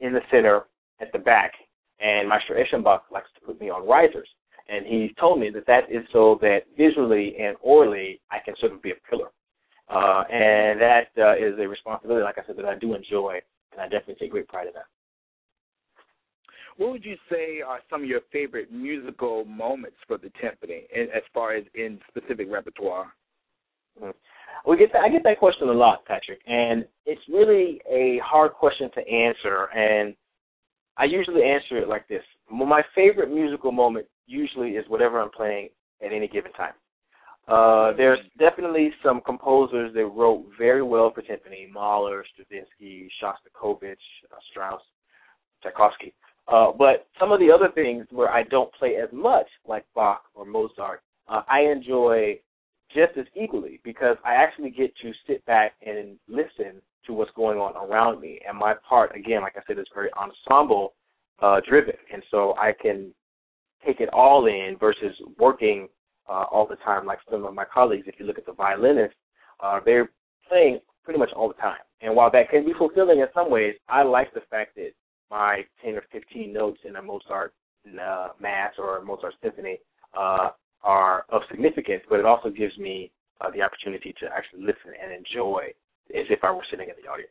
in 0.00 0.12
the 0.12 0.20
center 0.30 0.64
at 1.00 1.10
the 1.12 1.18
back, 1.18 1.52
and 2.00 2.28
Maestro 2.28 2.56
Eschenbach 2.56 3.00
likes 3.10 3.28
to 3.34 3.46
put 3.46 3.58
me 3.60 3.70
on 3.70 3.88
risers. 3.88 4.28
And 4.68 4.86
he 4.86 5.14
told 5.18 5.40
me 5.40 5.50
that 5.50 5.66
that 5.66 5.90
is 5.90 6.04
so 6.12 6.38
that 6.40 6.60
visually 6.76 7.34
and 7.40 7.56
orally 7.62 8.20
I 8.30 8.38
can 8.44 8.54
sort 8.60 8.72
of 8.72 8.82
be 8.82 8.90
a 8.90 8.94
pillar. 9.08 9.28
Uh, 9.88 10.24
and 10.30 10.80
that 10.80 11.08
uh, 11.18 11.34
is 11.34 11.58
a 11.58 11.68
responsibility, 11.68 12.22
like 12.22 12.38
I 12.38 12.46
said, 12.46 12.56
that 12.56 12.64
I 12.64 12.74
do 12.78 12.94
enjoy, 12.94 13.40
and 13.72 13.80
I 13.80 13.84
definitely 13.84 14.16
take 14.18 14.30
great 14.30 14.48
pride 14.48 14.66
in 14.66 14.72
that. 14.74 14.86
What 16.76 16.90
would 16.90 17.04
you 17.04 17.16
say 17.30 17.60
are 17.60 17.80
some 17.88 18.02
of 18.02 18.08
your 18.08 18.20
favorite 18.32 18.72
musical 18.72 19.44
moments 19.44 19.96
for 20.06 20.18
the 20.18 20.30
timpani, 20.42 20.84
as 20.94 21.22
far 21.32 21.54
as 21.54 21.64
in 21.74 22.00
specific 22.08 22.48
repertoire? 22.50 23.12
Mm-hmm. 24.00 24.70
We 24.70 24.78
get 24.78 24.92
that, 24.92 25.02
I 25.02 25.08
get 25.08 25.22
that 25.24 25.38
question 25.38 25.68
a 25.68 25.72
lot, 25.72 26.04
Patrick, 26.06 26.40
and 26.46 26.84
it's 27.06 27.20
really 27.28 27.80
a 27.90 28.18
hard 28.24 28.52
question 28.52 28.90
to 28.94 29.00
answer. 29.08 29.66
And 29.74 30.14
I 30.96 31.04
usually 31.04 31.42
answer 31.42 31.78
it 31.78 31.88
like 31.88 32.08
this: 32.08 32.22
My 32.50 32.82
favorite 32.94 33.30
musical 33.32 33.72
moment 33.72 34.06
usually 34.26 34.70
is 34.70 34.84
whatever 34.88 35.20
I'm 35.20 35.30
playing 35.30 35.68
at 36.04 36.12
any 36.12 36.28
given 36.28 36.52
time. 36.52 36.72
Uh, 37.46 37.94
there's 37.96 38.20
definitely 38.38 38.90
some 39.04 39.20
composers 39.20 39.92
that 39.92 40.06
wrote 40.06 40.46
very 40.58 40.82
well 40.82 41.12
for 41.14 41.20
timpani: 41.20 41.70
Mahler, 41.70 42.24
Stravinsky, 42.32 43.10
Shostakovich, 43.22 43.96
uh, 44.32 44.36
Strauss, 44.50 44.80
Tchaikovsky. 45.62 46.14
Uh, 46.46 46.72
but 46.76 47.06
some 47.18 47.32
of 47.32 47.40
the 47.40 47.50
other 47.50 47.70
things 47.74 48.06
where 48.10 48.30
I 48.30 48.42
don't 48.42 48.72
play 48.74 48.96
as 48.96 49.08
much, 49.12 49.46
like 49.66 49.84
Bach 49.94 50.24
or 50.34 50.44
Mozart, 50.44 51.02
uh, 51.28 51.42
I 51.48 51.60
enjoy 51.60 52.38
just 52.94 53.16
as 53.18 53.24
equally 53.34 53.80
because 53.82 54.16
I 54.24 54.34
actually 54.34 54.70
get 54.70 54.94
to 55.02 55.12
sit 55.26 55.44
back 55.46 55.72
and 55.84 56.16
listen 56.28 56.82
to 57.06 57.12
what's 57.12 57.30
going 57.34 57.58
on 57.58 57.74
around 57.76 58.20
me. 58.20 58.40
And 58.46 58.58
my 58.58 58.74
part, 58.88 59.16
again, 59.16 59.42
like 59.42 59.56
I 59.56 59.60
said, 59.66 59.78
is 59.78 59.86
very 59.94 60.10
ensemble 60.14 60.94
uh, 61.40 61.60
driven, 61.66 61.94
and 62.12 62.22
so 62.30 62.54
I 62.58 62.72
can 62.80 63.12
take 63.84 64.00
it 64.00 64.08
all 64.12 64.46
in 64.46 64.76
versus 64.78 65.14
working 65.38 65.88
uh, 66.28 66.44
all 66.50 66.66
the 66.66 66.76
time 66.76 67.04
like 67.04 67.18
some 67.30 67.44
of 67.44 67.54
my 67.54 67.64
colleagues. 67.64 68.04
If 68.06 68.14
you 68.18 68.26
look 68.26 68.38
at 68.38 68.46
the 68.46 68.52
violinists, 68.52 69.16
uh, 69.60 69.80
they're 69.84 70.10
playing 70.48 70.80
pretty 71.04 71.18
much 71.18 71.30
all 71.34 71.48
the 71.48 71.54
time. 71.54 71.78
And 72.00 72.14
while 72.14 72.30
that 72.30 72.50
can 72.50 72.64
be 72.64 72.72
fulfilling 72.78 73.20
in 73.20 73.26
some 73.34 73.50
ways, 73.50 73.74
I 73.88 74.02
like 74.02 74.32
the 74.32 74.42
fact 74.50 74.76
that 74.76 74.92
my 75.30 75.62
10 75.84 75.94
or 75.94 76.04
15 76.12 76.52
notes 76.52 76.78
in 76.84 76.96
a 76.96 77.02
Mozart 77.02 77.54
uh, 78.00 78.28
mass 78.40 78.72
or 78.78 78.98
a 78.98 79.04
Mozart 79.04 79.34
symphony 79.42 79.78
uh, 80.16 80.50
are 80.82 81.24
of 81.30 81.42
significance, 81.50 82.02
but 82.08 82.18
it 82.18 82.26
also 82.26 82.50
gives 82.50 82.76
me 82.78 83.10
uh, 83.40 83.50
the 83.50 83.62
opportunity 83.62 84.14
to 84.20 84.26
actually 84.26 84.60
listen 84.60 84.92
and 85.02 85.12
enjoy 85.12 85.64
as 86.14 86.26
if 86.30 86.44
I 86.44 86.50
were 86.52 86.64
sitting 86.70 86.88
in 86.88 86.94
the 87.02 87.10
audience. 87.10 87.30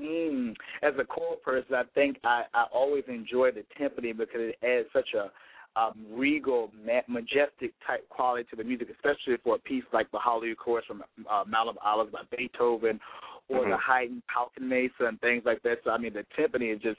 Mm. 0.00 0.54
As 0.82 0.94
a 0.98 1.04
choral 1.04 1.36
person, 1.36 1.74
I 1.74 1.84
think 1.94 2.18
I, 2.24 2.42
I 2.52 2.64
always 2.72 3.04
enjoy 3.08 3.50
the 3.52 3.64
timpani 3.78 4.16
because 4.16 4.40
it 4.40 4.58
adds 4.64 4.88
such 4.92 5.14
a 5.14 5.30
um, 5.76 5.94
regal, 6.12 6.70
ma- 6.84 7.00
majestic 7.08 7.72
type 7.86 8.08
quality 8.08 8.44
to 8.50 8.56
the 8.56 8.64
music, 8.64 8.88
especially 8.90 9.36
for 9.42 9.56
a 9.56 9.58
piece 9.58 9.84
like 9.92 10.10
the 10.10 10.18
Hallelujah 10.18 10.56
Chorus 10.56 10.84
from 10.86 11.02
uh, 11.30 11.44
Mount 11.46 11.68
of 11.68 11.78
Olives 11.84 12.12
by 12.12 12.22
Beethoven, 12.36 13.00
or 13.48 13.60
mm-hmm. 13.60 13.70
the 13.70 13.76
Haydn 13.76 14.22
Pauken 14.34 14.68
Messe 14.68 14.90
and 15.00 15.20
things 15.20 15.42
like 15.44 15.62
that. 15.62 15.78
So 15.84 15.90
I 15.90 15.98
mean, 15.98 16.12
the 16.14 16.24
timpani 16.38 16.74
is 16.74 16.80
just 16.82 16.98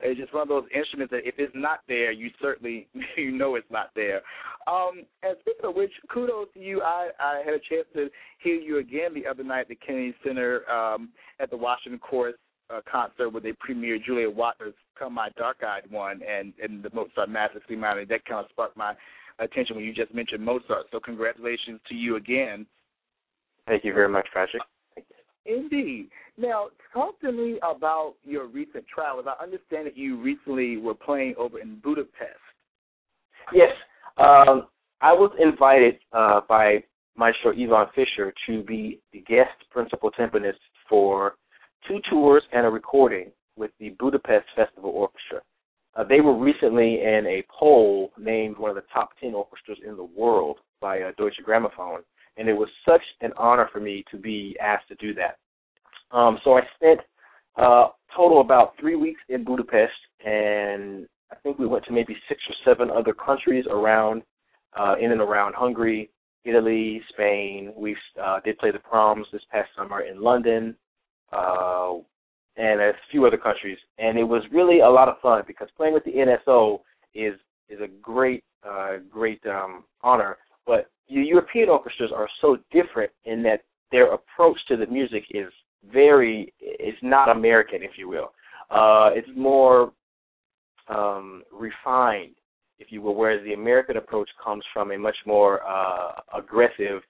it's 0.00 0.18
just 0.18 0.34
one 0.34 0.42
of 0.42 0.48
those 0.48 0.64
instruments 0.74 1.12
that 1.12 1.26
if 1.26 1.36
it's 1.38 1.52
not 1.54 1.80
there, 1.88 2.10
you 2.10 2.30
certainly 2.40 2.88
you 3.16 3.30
know 3.30 3.54
it's 3.54 3.70
not 3.70 3.90
there. 3.94 4.22
Um, 4.66 5.04
and 5.22 5.36
speaking 5.40 5.68
of 5.68 5.74
which, 5.74 5.92
kudos 6.12 6.48
to 6.54 6.60
you. 6.60 6.82
I 6.82 7.10
I 7.20 7.42
had 7.44 7.54
a 7.54 7.58
chance 7.58 7.86
to 7.94 8.08
hear 8.42 8.54
you 8.54 8.78
again 8.78 9.14
the 9.14 9.26
other 9.26 9.44
night 9.44 9.62
at 9.62 9.68
the 9.68 9.76
Kennedy 9.76 10.14
Center 10.24 10.68
um, 10.70 11.10
at 11.40 11.50
the 11.50 11.56
Washington 11.56 11.98
Chorus 11.98 12.36
uh, 12.70 12.80
concert 12.90 13.30
where 13.30 13.42
they 13.42 13.52
premiered 13.52 14.04
Julia 14.04 14.28
Wagner's 14.30 14.74
"Come 14.98 15.14
My 15.14 15.28
Dark-Eyed 15.36 15.90
One" 15.90 16.20
and 16.22 16.52
and 16.62 16.82
the 16.82 16.90
Mozart 16.92 17.28
Master 17.28 17.60
C 17.68 17.76
minor. 17.76 18.04
That 18.04 18.24
kind 18.24 18.44
of 18.44 18.50
sparked 18.50 18.76
my 18.76 18.94
attention 19.38 19.76
when 19.76 19.84
you 19.84 19.92
just 19.92 20.14
mentioned 20.14 20.44
Mozart. 20.44 20.86
So 20.92 21.00
congratulations 21.00 21.80
to 21.88 21.94
you 21.94 22.16
again. 22.16 22.66
Thank 23.66 23.84
you 23.84 23.94
very 23.94 24.08
much, 24.08 24.26
Patrick. 24.32 24.62
Indeed. 25.46 26.08
Now, 26.38 26.68
talk 26.92 27.20
to 27.20 27.30
me 27.30 27.58
about 27.62 28.14
your 28.24 28.46
recent 28.46 28.84
travels. 28.92 29.26
I 29.28 29.42
understand 29.42 29.86
that 29.86 29.96
you 29.96 30.20
recently 30.20 30.78
were 30.78 30.94
playing 30.94 31.34
over 31.38 31.58
in 31.58 31.80
Budapest. 31.82 32.40
Yes. 33.52 33.70
Um, 34.16 34.68
I 35.00 35.12
was 35.12 35.30
invited 35.38 35.96
uh, 36.12 36.40
by 36.48 36.82
Maestro 37.16 37.52
Ivan 37.52 37.86
Fischer 37.94 38.32
to 38.46 38.62
be 38.62 39.00
the 39.12 39.20
guest 39.20 39.50
principal 39.70 40.10
timpanist 40.18 40.58
for 40.88 41.34
two 41.86 41.98
tours 42.10 42.42
and 42.52 42.66
a 42.66 42.70
recording 42.70 43.30
with 43.56 43.70
the 43.78 43.90
Budapest 43.98 44.46
Festival 44.56 44.90
Orchestra. 44.90 45.40
Uh, 45.96 46.04
they 46.08 46.20
were 46.20 46.36
recently 46.36 47.00
in 47.02 47.24
a 47.26 47.44
poll 47.56 48.10
named 48.18 48.58
one 48.58 48.70
of 48.70 48.76
the 48.76 48.82
top 48.92 49.10
10 49.20 49.34
orchestras 49.34 49.78
in 49.86 49.96
the 49.96 50.02
world 50.02 50.58
by 50.80 51.02
uh, 51.02 51.12
Deutsche 51.16 51.40
Grammophon, 51.46 51.98
and 52.36 52.48
it 52.48 52.54
was 52.54 52.68
such 52.84 53.02
an 53.20 53.30
honor 53.36 53.68
for 53.72 53.80
me 53.80 54.04
to 54.10 54.16
be 54.16 54.56
asked 54.60 54.88
to 54.88 54.94
do 54.96 55.14
that. 55.14 55.38
Um, 56.16 56.38
so 56.44 56.56
I 56.56 56.60
spent 56.76 57.00
uh, 57.56 57.88
total 58.16 58.40
about 58.40 58.74
three 58.78 58.96
weeks 58.96 59.20
in 59.28 59.44
Budapest, 59.44 59.92
and 60.24 61.06
I 61.30 61.36
think 61.36 61.58
we 61.58 61.66
went 61.66 61.84
to 61.86 61.92
maybe 61.92 62.16
six 62.28 62.40
or 62.48 62.54
seven 62.64 62.90
other 62.90 63.12
countries 63.12 63.64
around, 63.70 64.22
uh, 64.78 64.94
in 65.00 65.12
and 65.12 65.20
around 65.20 65.54
Hungary, 65.54 66.10
Italy, 66.44 67.02
Spain. 67.12 67.72
We 67.76 67.96
uh, 68.22 68.40
did 68.44 68.58
play 68.58 68.70
the 68.70 68.78
proms 68.78 69.26
this 69.32 69.42
past 69.50 69.70
summer 69.76 70.02
in 70.02 70.22
London, 70.22 70.76
uh, 71.32 71.94
and 72.56 72.80
a 72.80 72.92
few 73.10 73.26
other 73.26 73.36
countries. 73.36 73.78
And 73.98 74.18
it 74.18 74.24
was 74.24 74.42
really 74.52 74.80
a 74.80 74.88
lot 74.88 75.08
of 75.08 75.20
fun 75.20 75.42
because 75.46 75.68
playing 75.76 75.94
with 75.94 76.04
the 76.04 76.12
NSO 76.12 76.80
is 77.14 77.34
is 77.68 77.80
a 77.80 77.88
great 78.02 78.44
uh, 78.68 78.98
great 79.10 79.40
um, 79.46 79.84
honor. 80.02 80.36
But 80.66 80.90
European 81.08 81.68
orchestras 81.68 82.10
are 82.14 82.28
so 82.40 82.58
different 82.72 83.10
in 83.24 83.42
that 83.42 83.62
their 83.92 84.12
approach 84.12 84.58
to 84.68 84.76
the 84.76 84.86
music 84.86 85.24
is 85.30 85.52
very 85.92 86.52
it's 86.60 86.98
not 87.02 87.28
American, 87.28 87.82
if 87.82 87.92
you 87.96 88.08
will. 88.08 88.32
Uh, 88.70 89.10
it's 89.14 89.28
more 89.36 89.92
um, 90.88 91.42
refined, 91.52 92.34
if 92.78 92.90
you 92.90 93.02
will, 93.02 93.14
whereas 93.14 93.44
the 93.44 93.52
American 93.52 93.96
approach 93.96 94.28
comes 94.42 94.64
from 94.72 94.90
a 94.92 94.98
much 94.98 95.16
more 95.26 95.60
uh, 95.66 96.20
aggressive 96.36 97.02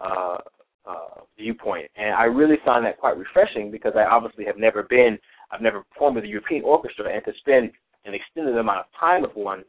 uh, 0.00 0.38
uh, 0.86 1.20
viewpoint. 1.36 1.90
And 1.96 2.14
I 2.14 2.24
really 2.24 2.56
found 2.64 2.86
that 2.86 2.98
quite 2.98 3.18
refreshing 3.18 3.70
because 3.70 3.92
I 3.96 4.04
obviously 4.04 4.44
have 4.44 4.56
never 4.56 4.84
been, 4.84 5.18
I've 5.50 5.60
never 5.60 5.84
performed 5.92 6.16
with 6.16 6.24
a 6.24 6.28
European 6.28 6.62
orchestra, 6.64 7.12
and 7.12 7.24
to 7.24 7.32
spend 7.40 7.70
an 8.04 8.14
extended 8.14 8.56
amount 8.56 8.78
of 8.78 8.86
time 8.98 9.22
with 9.22 9.34
one, 9.34 9.64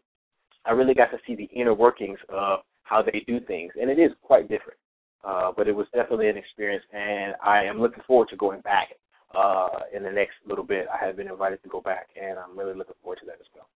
I 0.65 0.71
really 0.71 0.93
got 0.93 1.11
to 1.11 1.17
see 1.27 1.35
the 1.35 1.49
inner 1.59 1.73
workings 1.73 2.19
of 2.29 2.59
how 2.91 3.01
they 3.01 3.23
do 3.25 3.39
things, 3.39 3.71
and 3.79 3.89
it 3.89 3.97
is 3.97 4.11
quite 4.21 4.49
different. 4.49 4.77
Uh, 5.23 5.51
but 5.55 5.67
it 5.67 5.75
was 5.75 5.87
definitely 5.93 6.29
an 6.29 6.37
experience, 6.37 6.83
and 6.93 7.35
I 7.43 7.63
am 7.63 7.79
looking 7.79 8.03
forward 8.05 8.27
to 8.29 8.35
going 8.35 8.61
back 8.61 8.89
uh, 9.37 9.79
in 9.95 10.03
the 10.03 10.11
next 10.11 10.33
little 10.45 10.63
bit. 10.63 10.87
I 10.91 11.03
have 11.05 11.15
been 11.15 11.27
invited 11.27 11.63
to 11.63 11.69
go 11.69 11.79
back, 11.79 12.07
and 12.21 12.37
I'm 12.37 12.57
really 12.57 12.73
looking 12.73 12.95
forward 13.01 13.19
to 13.19 13.25
that 13.27 13.39
as 13.39 13.47
well. 13.55 13.67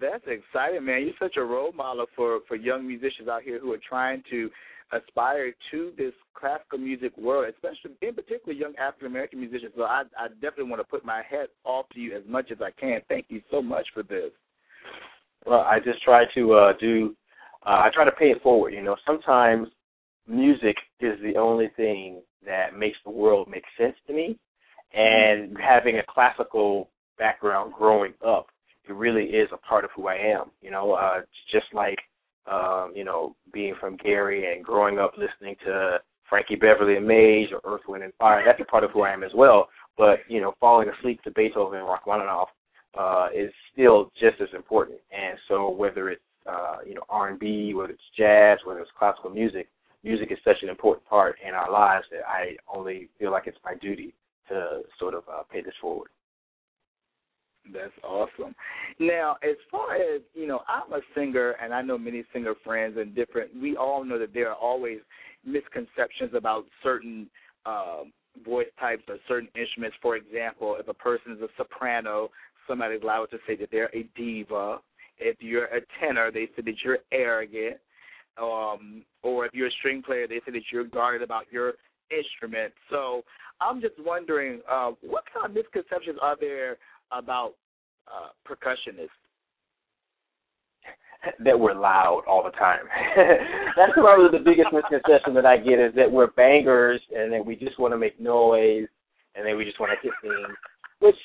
That's 0.00 0.24
exciting, 0.26 0.84
man. 0.84 1.02
You're 1.02 1.14
such 1.18 1.36
a 1.36 1.44
role 1.44 1.72
model 1.72 2.06
for 2.14 2.40
for 2.48 2.56
young 2.56 2.86
musicians 2.86 3.28
out 3.28 3.42
here 3.42 3.60
who 3.60 3.72
are 3.72 3.80
trying 3.88 4.22
to 4.30 4.50
aspire 4.92 5.52
to 5.70 5.92
this 5.96 6.12
classical 6.34 6.78
music 6.78 7.16
world, 7.16 7.46
especially 7.54 7.96
in 8.02 8.14
particular 8.14 8.52
young 8.52 8.74
African 8.76 9.06
American 9.06 9.40
musicians. 9.40 9.72
So 9.76 9.84
I, 9.84 10.02
I 10.18 10.28
definitely 10.40 10.70
want 10.70 10.80
to 10.80 10.88
put 10.88 11.04
my 11.04 11.22
hat 11.28 11.50
off 11.64 11.86
to 11.94 12.00
you 12.00 12.16
as 12.16 12.22
much 12.28 12.50
as 12.50 12.58
I 12.60 12.72
can. 12.78 13.00
Thank 13.08 13.26
you 13.28 13.40
so 13.50 13.62
much 13.62 13.86
for 13.94 14.02
this. 14.02 14.32
Well, 15.46 15.60
I 15.60 15.78
just 15.78 16.02
try 16.02 16.24
to 16.34 16.52
uh, 16.52 16.72
do. 16.80 17.14
Uh, 17.66 17.82
I 17.84 17.90
try 17.92 18.04
to 18.04 18.12
pay 18.12 18.26
it 18.26 18.42
forward. 18.42 18.74
You 18.74 18.82
know, 18.82 18.96
sometimes 19.06 19.68
music 20.28 20.76
is 21.00 21.18
the 21.22 21.38
only 21.38 21.70
thing 21.76 22.22
that 22.44 22.78
makes 22.78 22.98
the 23.04 23.10
world 23.10 23.48
make 23.50 23.64
sense 23.78 23.96
to 24.06 24.12
me. 24.12 24.38
And 24.94 25.56
having 25.58 25.98
a 25.98 26.02
classical 26.08 26.90
background 27.18 27.74
growing 27.76 28.14
up, 28.24 28.46
it 28.88 28.92
really 28.92 29.24
is 29.24 29.48
a 29.52 29.56
part 29.56 29.84
of 29.84 29.90
who 29.96 30.06
I 30.06 30.14
am. 30.14 30.50
You 30.62 30.70
know, 30.70 30.92
uh, 30.92 31.20
just 31.52 31.66
like 31.74 31.98
um, 32.50 32.92
you 32.94 33.04
know, 33.04 33.34
being 33.52 33.74
from 33.80 33.96
Gary 33.96 34.54
and 34.54 34.64
growing 34.64 34.98
up 34.98 35.14
listening 35.18 35.56
to 35.64 35.98
Frankie 36.28 36.54
Beverly 36.56 36.96
and 36.96 37.06
Maze 37.06 37.48
or 37.52 37.60
Earth, 37.64 37.82
Wind 37.88 38.04
and 38.04 38.12
Fire, 38.18 38.42
that's 38.44 38.60
a 38.60 38.64
part 38.64 38.84
of 38.84 38.90
who 38.92 39.02
I 39.02 39.12
am 39.12 39.24
as 39.24 39.32
well. 39.34 39.68
But 39.98 40.20
you 40.28 40.40
know, 40.40 40.54
falling 40.60 40.88
asleep 40.88 41.22
to 41.22 41.30
Beethoven 41.32 41.78
and 41.80 41.88
Rachmaninoff 41.88 42.48
uh, 42.98 43.28
is 43.34 43.50
still 43.72 44.12
just 44.20 44.40
as 44.40 44.48
important. 44.54 44.98
And 45.10 45.38
so, 45.48 45.70
whether 45.70 46.10
it's 46.10 46.22
uh, 46.48 46.78
you 46.86 46.94
know 46.94 47.02
R&B, 47.08 47.74
whether 47.74 47.92
it's 47.92 48.02
jazz, 48.16 48.58
whether 48.64 48.80
it's 48.80 48.90
classical 48.98 49.30
music, 49.30 49.68
music 50.04 50.30
is 50.30 50.38
such 50.44 50.56
an 50.62 50.68
important 50.68 51.06
part 51.06 51.36
in 51.46 51.54
our 51.54 51.70
lives 51.70 52.06
that 52.10 52.22
I 52.26 52.56
only 52.72 53.08
feel 53.18 53.32
like 53.32 53.46
it's 53.46 53.58
my 53.64 53.74
duty 53.74 54.14
to 54.48 54.82
sort 54.98 55.14
of 55.14 55.24
uh, 55.28 55.42
pay 55.50 55.60
this 55.62 55.74
forward. 55.80 56.08
That's 57.72 57.92
awesome. 58.04 58.54
Now, 59.00 59.36
as 59.42 59.56
far 59.70 59.96
as 59.96 60.20
you 60.34 60.46
know, 60.46 60.60
I'm 60.68 60.92
a 60.92 61.00
singer, 61.14 61.56
and 61.62 61.74
I 61.74 61.82
know 61.82 61.98
many 61.98 62.24
singer 62.32 62.54
friends 62.64 62.96
and 62.96 63.14
different. 63.14 63.50
We 63.60 63.76
all 63.76 64.04
know 64.04 64.18
that 64.18 64.32
there 64.32 64.50
are 64.50 64.54
always 64.54 64.98
misconceptions 65.44 66.32
about 66.34 66.64
certain 66.82 67.28
uh, 67.64 68.02
voice 68.44 68.68
types 68.78 69.02
or 69.08 69.16
certain 69.26 69.48
instruments. 69.58 69.96
For 70.00 70.16
example, 70.16 70.76
if 70.78 70.86
a 70.88 70.94
person 70.94 71.32
is 71.32 71.40
a 71.40 71.48
soprano, 71.56 72.30
somebody's 72.68 73.02
allowed 73.02 73.26
to 73.26 73.38
say 73.46 73.56
that 73.56 73.70
they're 73.70 73.94
a 73.94 74.08
diva. 74.16 74.78
If 75.18 75.36
you're 75.40 75.66
a 75.66 75.80
tenor, 76.00 76.30
they 76.30 76.46
say 76.56 76.62
that 76.64 76.74
you're 76.84 76.98
arrogant. 77.12 77.78
Um, 78.40 79.02
or 79.22 79.46
if 79.46 79.54
you're 79.54 79.68
a 79.68 79.78
string 79.78 80.02
player, 80.02 80.28
they 80.28 80.40
say 80.44 80.52
that 80.52 80.62
you're 80.70 80.84
guarded 80.84 81.22
about 81.22 81.44
your 81.50 81.74
instrument. 82.10 82.72
So 82.90 83.22
I'm 83.60 83.80
just 83.80 83.94
wondering, 83.98 84.60
uh, 84.70 84.92
what 85.00 85.24
kind 85.32 85.46
of 85.46 85.54
misconceptions 85.54 86.18
are 86.20 86.36
there 86.38 86.76
about 87.12 87.54
uh, 88.06 88.28
percussionists? 88.46 89.08
That 91.42 91.58
we're 91.58 91.74
loud 91.74 92.22
all 92.28 92.44
the 92.44 92.52
time. 92.52 92.84
That's 93.76 93.90
probably 93.94 94.38
the 94.38 94.44
biggest 94.44 94.68
misconception 94.72 95.34
that 95.34 95.44
I 95.44 95.56
get 95.56 95.80
is 95.80 95.92
that 95.96 96.12
we're 96.12 96.28
bangers 96.28 97.00
and 97.10 97.32
that 97.32 97.44
we 97.44 97.56
just 97.56 97.80
want 97.80 97.92
to 97.94 97.98
make 97.98 98.20
noise 98.20 98.86
and 99.34 99.44
that 99.44 99.56
we 99.56 99.64
just 99.64 99.80
want 99.80 99.90
to 99.90 99.98
hit 100.06 100.12
things. 100.22 100.56
Which 101.00 101.16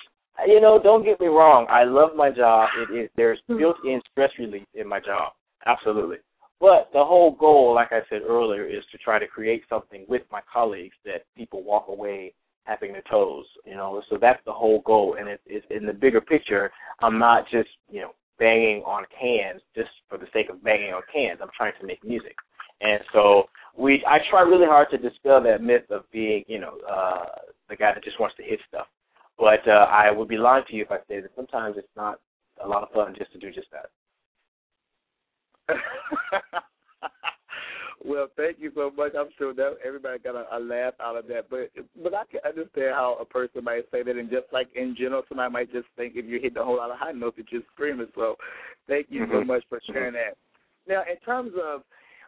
you 0.47 0.61
know, 0.61 0.79
don't 0.81 1.05
get 1.05 1.19
me 1.19 1.27
wrong. 1.27 1.67
I 1.69 1.83
love 1.83 2.15
my 2.15 2.29
job. 2.31 2.69
It 2.77 2.93
is 2.95 3.09
there's 3.15 3.39
built-in 3.47 4.01
stress 4.11 4.31
relief 4.39 4.67
in 4.73 4.87
my 4.87 4.99
job. 4.99 5.33
Absolutely. 5.65 6.17
But 6.59 6.89
the 6.93 7.03
whole 7.03 7.35
goal, 7.39 7.73
like 7.73 7.91
I 7.91 8.01
said 8.09 8.21
earlier, 8.27 8.65
is 8.65 8.83
to 8.91 8.97
try 8.97 9.17
to 9.19 9.27
create 9.27 9.63
something 9.67 10.05
with 10.07 10.21
my 10.31 10.41
colleagues 10.51 10.95
that 11.05 11.25
people 11.35 11.63
walk 11.63 11.87
away 11.87 12.33
having 12.65 12.91
their 12.93 13.03
toes. 13.09 13.45
You 13.65 13.75
know, 13.75 14.01
so 14.09 14.17
that's 14.19 14.41
the 14.45 14.53
whole 14.53 14.81
goal. 14.81 15.17
And 15.19 15.27
it, 15.27 15.41
it's 15.45 15.65
in 15.69 15.85
the 15.85 15.93
bigger 15.93 16.21
picture. 16.21 16.71
I'm 17.01 17.17
not 17.17 17.45
just 17.51 17.69
you 17.89 18.01
know 18.01 18.11
banging 18.37 18.81
on 18.83 19.05
cans 19.19 19.61
just 19.75 19.89
for 20.09 20.17
the 20.17 20.27
sake 20.33 20.49
of 20.49 20.63
banging 20.63 20.93
on 20.93 21.01
cans. 21.13 21.39
I'm 21.41 21.49
trying 21.55 21.73
to 21.79 21.85
make 21.85 22.03
music. 22.03 22.35
And 22.81 22.99
so 23.13 23.43
we, 23.77 24.03
I 24.07 24.17
try 24.29 24.41
really 24.41 24.65
hard 24.65 24.87
to 24.91 24.97
dispel 24.97 25.41
that 25.43 25.61
myth 25.61 25.89
of 25.91 26.09
being, 26.11 26.43
you 26.47 26.59
know, 26.59 26.77
uh, 26.89 27.25
the 27.69 27.75
guy 27.75 27.93
that 27.93 28.03
just 28.03 28.19
wants 28.19 28.35
to 28.37 28.43
hit 28.43 28.59
stuff. 28.67 28.87
But 29.41 29.67
uh, 29.67 29.87
I 29.89 30.11
would 30.11 30.27
be 30.27 30.37
lying 30.37 30.63
to 30.69 30.75
you 30.75 30.83
if 30.83 30.91
I 30.91 30.97
say 31.07 31.19
that 31.19 31.31
sometimes 31.35 31.75
it's 31.75 31.87
not 31.97 32.19
a 32.63 32.67
lot 32.67 32.83
of 32.83 32.91
fun 32.91 33.15
just 33.17 33.31
to 33.33 33.39
do 33.39 33.51
just 33.51 33.69
that. 33.71 33.89
well, 38.05 38.27
thank 38.37 38.57
you 38.59 38.71
so 38.75 38.91
much. 38.95 39.13
I'm 39.17 39.29
sure 39.39 39.51
that 39.55 39.77
everybody 39.83 40.19
got 40.19 40.35
a, 40.35 40.45
a 40.55 40.59
laugh 40.59 40.93
out 41.01 41.17
of 41.17 41.27
that, 41.29 41.49
but 41.49 41.71
but 42.03 42.13
I 42.13 42.25
can 42.29 42.41
understand 42.47 42.93
how 42.93 43.17
a 43.19 43.25
person 43.25 43.63
might 43.63 43.85
say 43.91 44.03
that, 44.03 44.15
and 44.15 44.29
just 44.29 44.45
like 44.53 44.67
in 44.75 44.95
general, 44.95 45.23
somebody 45.27 45.51
might 45.51 45.71
just 45.71 45.87
think 45.97 46.13
if 46.15 46.25
you're 46.25 46.39
hitting 46.39 46.59
a 46.59 46.63
whole 46.63 46.77
lot 46.77 46.91
of 46.91 46.99
high 46.99 47.11
notes, 47.11 47.37
that 47.37 47.51
you're 47.51 47.63
screaming. 47.73 48.09
So, 48.13 48.35
thank 48.87 49.07
you 49.09 49.21
mm-hmm. 49.21 49.39
so 49.39 49.43
much 49.43 49.63
for 49.69 49.81
sharing 49.91 50.13
that. 50.13 50.37
Now, 50.87 51.01
in 51.11 51.17
terms 51.25 51.53
of 51.59 51.81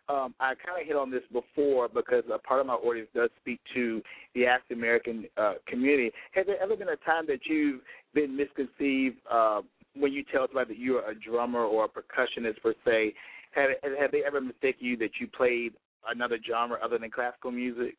um, 0.09 0.33
I 0.39 0.53
kind 0.55 0.79
of 0.79 0.85
hit 0.85 0.95
on 0.95 1.11
this 1.11 1.23
before 1.31 1.87
because 1.87 2.23
a 2.33 2.37
part 2.39 2.59
of 2.59 2.67
my 2.67 2.73
audience 2.73 3.09
does 3.15 3.29
speak 3.39 3.59
to 3.73 4.01
the 4.35 4.45
African 4.45 4.77
American 4.77 5.25
uh, 5.37 5.53
community. 5.67 6.11
Has 6.33 6.45
there 6.45 6.61
ever 6.61 6.75
been 6.75 6.89
a 6.89 6.97
time 6.97 7.25
that 7.27 7.39
you've 7.45 7.81
been 8.13 8.35
misconceived 8.35 9.17
uh, 9.31 9.61
when 9.95 10.11
you 10.11 10.23
tell 10.31 10.47
somebody 10.47 10.73
that 10.73 10.79
you're 10.79 11.09
a 11.09 11.15
drummer 11.15 11.61
or 11.61 11.85
a 11.85 11.87
percussionist 11.87 12.61
per 12.61 12.73
se? 12.85 13.13
Have, 13.51 13.69
have 13.99 14.11
they 14.11 14.23
ever 14.25 14.41
mistaken 14.41 14.85
you 14.85 14.97
that 14.97 15.11
you 15.21 15.27
played 15.27 15.73
another 16.09 16.37
genre 16.47 16.77
other 16.83 16.97
than 16.97 17.11
classical 17.11 17.51
music? 17.51 17.95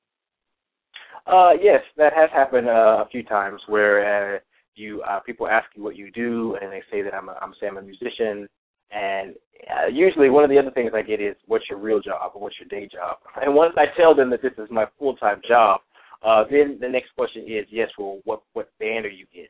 Uh, 1.26 1.52
yes, 1.60 1.80
that 1.96 2.12
has 2.12 2.28
happened 2.32 2.68
uh, 2.68 3.04
a 3.04 3.08
few 3.10 3.22
times 3.22 3.60
where 3.68 4.36
uh, 4.36 4.38
you 4.74 5.00
uh, 5.02 5.20
people 5.20 5.46
ask 5.48 5.66
you 5.74 5.82
what 5.82 5.96
you 5.96 6.10
do, 6.10 6.56
and 6.60 6.70
they 6.70 6.82
say 6.90 7.02
that 7.02 7.14
I'm 7.14 7.28
a, 7.28 7.38
I'm 7.40 7.54
say 7.60 7.66
I'm 7.66 7.78
a 7.78 7.82
musician, 7.82 8.48
and 8.90 9.35
uh, 9.70 9.88
usually 9.88 10.31
one 10.31 10.44
of 10.44 10.51
the 10.51 10.59
other 10.59 10.70
things 10.70 10.92
I 10.94 11.03
get 11.03 11.20
is 11.20 11.37
what's 11.47 11.64
your 11.70 11.79
real 11.79 12.01
job 12.01 12.33
or 12.35 12.42
what's 12.42 12.57
your 12.59 12.68
day 12.68 12.88
job, 12.92 13.18
and 13.40 13.55
once 13.55 13.75
I 13.77 13.87
tell 13.97 14.14
them 14.14 14.31
that 14.31 14.42
this 14.42 14.53
is 14.59 14.68
my 14.70 14.87
full 14.99 15.16
time 15.16 15.40
job, 15.47 15.81
uh, 16.23 16.44
then 16.51 16.79
the 16.81 16.88
next 16.88 17.14
question 17.16 17.42
is 17.42 17.66
yes, 17.70 17.88
well, 17.99 18.20
what 18.25 18.42
what 18.53 18.70
band 18.79 19.07
are 19.07 19.11
you 19.11 19.27
in? 19.35 19.47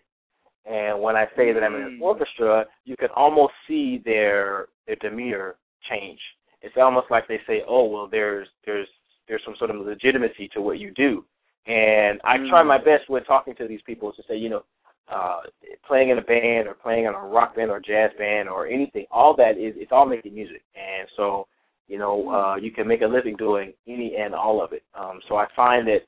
And 0.66 1.00
when 1.02 1.14
I 1.14 1.26
say 1.36 1.52
that 1.52 1.62
I'm 1.62 1.74
in 1.74 1.82
an 1.82 1.98
mm. 2.00 2.02
orchestra, 2.02 2.64
you 2.84 2.96
can 2.96 3.10
almost 3.14 3.52
see 3.68 4.00
their 4.04 4.68
their 4.86 4.96
demeanor 4.96 5.56
change. 5.90 6.20
It's 6.62 6.76
almost 6.78 7.10
like 7.10 7.28
they 7.28 7.40
say, 7.46 7.62
"Oh, 7.68 7.84
well, 7.84 8.08
there's 8.10 8.48
there's 8.64 8.88
there's 9.28 9.42
some 9.44 9.54
sort 9.58 9.70
of 9.70 9.76
legitimacy 9.76 10.48
to 10.54 10.62
what 10.62 10.78
you 10.78 10.90
do." 10.92 11.24
And 11.66 12.20
I 12.24 12.36
mm. 12.36 12.48
try 12.48 12.62
my 12.62 12.78
best 12.78 13.08
when 13.08 13.24
talking 13.24 13.54
to 13.56 13.66
these 13.66 13.80
people 13.86 14.12
to 14.12 14.22
say, 14.28 14.36
you 14.36 14.50
know, 14.50 14.64
uh, 15.12 15.40
playing 15.86 16.10
in 16.10 16.18
a 16.18 16.22
band 16.22 16.68
or 16.68 16.74
playing 16.74 17.04
in 17.04 17.14
a 17.14 17.26
rock 17.26 17.56
band 17.56 17.70
or 17.70 17.80
jazz 17.80 18.10
band 18.18 18.48
or 18.48 18.66
anything, 18.66 19.06
all 19.10 19.34
that 19.36 19.58
is 19.58 19.74
it's 19.76 19.92
all 19.92 20.06
making 20.06 20.34
music. 20.34 20.62
And 20.74 21.08
so 21.16 21.46
You 21.86 21.98
know, 21.98 22.30
uh, 22.30 22.56
you 22.56 22.70
can 22.70 22.88
make 22.88 23.02
a 23.02 23.06
living 23.06 23.36
doing 23.36 23.74
any 23.86 24.16
and 24.16 24.34
all 24.34 24.62
of 24.64 24.72
it. 24.72 24.82
Um, 24.94 25.20
so 25.28 25.36
I 25.36 25.46
find 25.54 25.86
that 25.86 26.02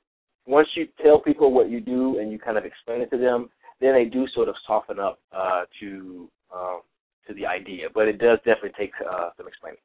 once 0.47 0.69
you 0.75 0.89
tell 1.05 1.21
people 1.21 1.53
what 1.53 1.69
you 1.69 1.81
do 1.83 2.19
and 2.19 2.33
you 2.33 2.39
kind 2.39 2.57
of 2.57 2.65
explain 2.65 3.03
it 3.03 3.11
to 3.11 3.19
them, 3.19 3.51
then 3.81 3.93
they 3.93 4.07
do 4.07 4.27
sort 4.35 4.49
of 4.49 4.55
soften 4.67 4.99
up 4.99 5.19
uh, 5.33 5.65
to 5.81 6.31
um, 6.55 6.81
to 7.27 7.35
the 7.35 7.45
idea. 7.45 7.89
But 7.93 8.09
it 8.09 8.19
does 8.19 8.39
definitely 8.39 8.73
take 8.79 8.93
uh, 9.05 9.31
some 9.37 9.47
explaining. 9.47 9.81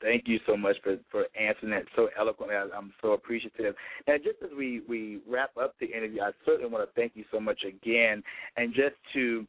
Thank 0.00 0.24
you 0.26 0.38
so 0.46 0.56
much 0.56 0.76
for, 0.82 0.96
for 1.10 1.26
answering 1.38 1.72
that 1.72 1.84
so 1.94 2.08
eloquently. 2.18 2.56
I, 2.56 2.66
I'm 2.76 2.92
so 3.02 3.12
appreciative. 3.12 3.74
Now, 4.06 4.16
just 4.16 4.36
as 4.42 4.50
we, 4.56 4.82
we 4.88 5.20
wrap 5.28 5.50
up 5.60 5.74
the 5.80 5.86
interview, 5.86 6.22
I 6.22 6.30
certainly 6.44 6.70
want 6.70 6.88
to 6.88 7.00
thank 7.00 7.12
you 7.14 7.24
so 7.30 7.40
much 7.40 7.62
again. 7.62 8.22
And 8.56 8.72
just 8.74 8.96
to 9.14 9.46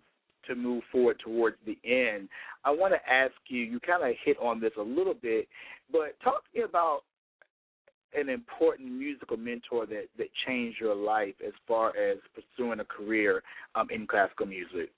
to 0.47 0.55
move 0.55 0.83
forward 0.93 1.19
towards 1.23 1.57
the 1.65 1.77
end, 1.83 2.29
I 2.63 2.71
want 2.71 2.93
to 2.93 3.11
ask 3.11 3.33
you. 3.47 3.63
You 3.63 3.79
kind 3.81 4.03
of 4.03 4.15
hit 4.23 4.37
on 4.41 4.61
this 4.61 4.71
a 4.79 4.81
little 4.81 5.13
bit, 5.13 5.47
but 5.91 6.17
talk 6.23 6.43
to 6.43 6.59
me 6.59 6.63
about 6.63 7.01
an 8.17 8.29
important 8.29 8.89
musical 8.91 9.35
mentor 9.35 9.85
that 9.85 10.05
that 10.17 10.27
changed 10.45 10.79
your 10.79 10.95
life 10.95 11.35
as 11.45 11.53
far 11.67 11.89
as 11.89 12.17
pursuing 12.33 12.79
a 12.79 12.85
career 12.85 13.43
um, 13.75 13.87
in 13.91 14.07
classical 14.07 14.45
music. 14.45 14.89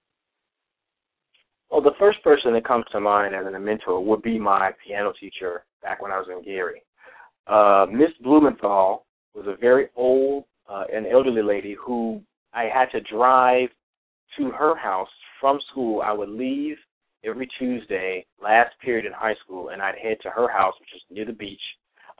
Well, 1.69 1.82
the 1.82 1.91
first 1.99 2.23
person 2.23 2.53
that 2.53 2.65
comes 2.65 2.86
to 2.91 2.99
mind 2.99 3.36
as 3.36 3.45
a 3.45 3.60
mentor 3.60 4.03
would 4.03 4.21
be 4.21 4.39
my 4.39 4.71
piano 4.86 5.13
teacher 5.19 5.65
back 5.84 6.01
when 6.01 6.12
I 6.12 6.17
was 6.17 6.27
in 6.29 6.43
Gary. 6.43 6.82
Uh, 7.45 7.86
Miss 7.91 8.10
Blumenthal 8.23 9.05
was 9.36 9.45
a 9.47 9.55
very 9.55 9.88
old 9.95 10.45
uh, 10.67 10.84
and 10.93 11.05
elderly 11.05 11.43
lady 11.43 11.75
who 11.84 12.21
I 12.53 12.63
had 12.63 12.89
to 12.91 13.01
drive 13.01 13.69
to 14.38 14.51
her 14.51 14.75
house 14.75 15.10
from 15.39 15.60
school. 15.71 16.01
I 16.01 16.12
would 16.12 16.29
leave 16.29 16.77
every 17.23 17.47
Tuesday, 17.60 18.25
last 18.41 18.71
period 18.84 19.05
in 19.05 19.12
high 19.13 19.36
school, 19.43 19.69
and 19.69 19.82
I'd 19.82 19.95
head 20.01 20.17
to 20.23 20.29
her 20.29 20.49
house, 20.49 20.73
which 20.79 20.89
is 20.95 21.01
near 21.12 21.25
the 21.25 21.34
beach, 21.34 21.62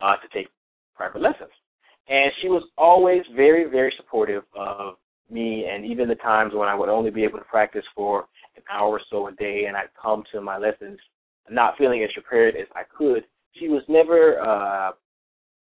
uh, 0.02 0.16
to 0.18 0.28
take 0.34 0.50
private 0.96 1.22
lessons. 1.22 1.52
And 2.08 2.32
she 2.42 2.50
was 2.50 2.64
always 2.78 3.22
very, 3.36 3.70
very 3.70 3.94
supportive 3.98 4.44
of 4.56 4.96
me 5.30 5.66
and 5.72 5.86
even 5.86 6.08
the 6.08 6.16
times 6.16 6.54
when 6.56 6.68
I 6.68 6.76
would 6.76 6.90
only 6.90 7.12
be 7.12 7.24
able 7.24 7.38
to 7.38 7.46
practice 7.46 7.86
for 7.96 8.26
an 8.60 8.66
hour 8.72 8.90
or 8.90 9.02
so 9.10 9.28
a 9.28 9.32
day 9.34 9.66
and 9.68 9.76
I'd 9.76 9.90
come 10.02 10.24
to 10.32 10.42
my 10.42 10.58
lessons 10.58 11.00
not 11.50 11.78
feeling 11.78 12.04
as 12.04 12.12
prepared 12.14 12.56
as 12.56 12.68
I 12.76 12.84
could, 12.96 13.24
she 13.54 13.68
was 13.70 13.82
never 13.88 14.40
uh 14.40 14.92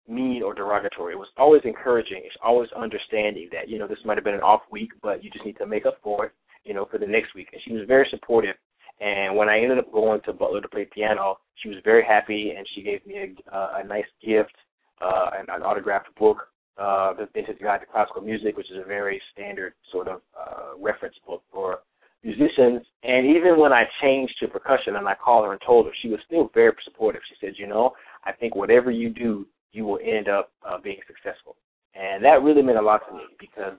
mean 0.08 0.42
or 0.42 0.54
derogatory. 0.54 1.14
It 1.14 1.18
was 1.18 1.28
always 1.36 1.62
encouraging. 1.64 2.22
It's 2.24 2.36
always 2.44 2.68
understanding 2.76 3.48
that, 3.52 3.68
you 3.68 3.76
know, 3.78 3.88
this 3.88 3.98
might 4.04 4.16
have 4.16 4.24
been 4.24 4.34
an 4.34 4.40
off 4.40 4.62
week, 4.70 4.90
but 5.02 5.22
you 5.22 5.30
just 5.30 5.44
need 5.44 5.58
to 5.58 5.66
make 5.66 5.84
up 5.84 5.98
for 6.00 6.26
it, 6.26 6.32
you 6.64 6.74
know, 6.74 6.86
for 6.88 6.98
the 6.98 7.06
next 7.06 7.34
week. 7.34 7.48
And 7.52 7.60
she 7.66 7.72
was 7.72 7.88
very 7.88 8.06
supportive. 8.10 8.54
And 9.00 9.36
when 9.36 9.48
I 9.48 9.58
ended 9.58 9.78
up 9.78 9.92
going 9.92 10.20
to 10.22 10.32
Butler 10.32 10.60
to 10.60 10.68
play 10.68 10.86
piano, 10.92 11.38
she 11.56 11.68
was 11.68 11.78
very 11.84 12.04
happy 12.04 12.54
and 12.56 12.64
she 12.74 12.82
gave 12.82 13.04
me 13.04 13.34
a, 13.50 13.56
uh, 13.56 13.80
a 13.82 13.86
nice 13.86 14.06
gift, 14.24 14.54
uh, 15.00 15.30
an, 15.38 15.46
an 15.48 15.62
autographed 15.62 16.14
book 16.14 16.38
uh, 16.78 17.14
the 17.14 17.28
Vintage 17.32 17.58
Guide 17.62 17.80
to 17.80 17.86
Classical 17.86 18.22
Music, 18.22 18.56
which 18.56 18.70
is 18.70 18.78
a 18.82 18.86
very 18.86 19.20
standard 19.32 19.72
sort 19.90 20.08
of 20.08 20.20
uh, 20.38 20.78
reference 20.78 21.14
book 21.26 21.42
for 21.50 21.78
musicians. 22.22 22.82
And 23.02 23.26
even 23.26 23.58
when 23.58 23.72
I 23.72 23.84
changed 24.02 24.34
to 24.40 24.48
percussion 24.48 24.96
and 24.96 25.08
I 25.08 25.14
called 25.14 25.44
her 25.44 25.52
and 25.52 25.60
told 25.64 25.86
her, 25.86 25.92
she 26.02 26.08
was 26.08 26.20
still 26.26 26.50
very 26.54 26.72
supportive. 26.84 27.22
She 27.28 27.36
said, 27.40 27.54
you 27.56 27.66
know, 27.66 27.92
I 28.24 28.32
think 28.32 28.54
whatever 28.54 28.90
you 28.90 29.10
do, 29.10 29.46
you 29.72 29.84
will 29.84 30.00
end 30.02 30.28
up 30.28 30.50
uh, 30.66 30.78
being 30.82 30.98
successful. 31.06 31.56
And 31.94 32.24
that 32.24 32.42
really 32.42 32.62
meant 32.62 32.78
a 32.78 32.82
lot 32.82 33.02
to 33.08 33.14
me 33.14 33.24
because 33.38 33.74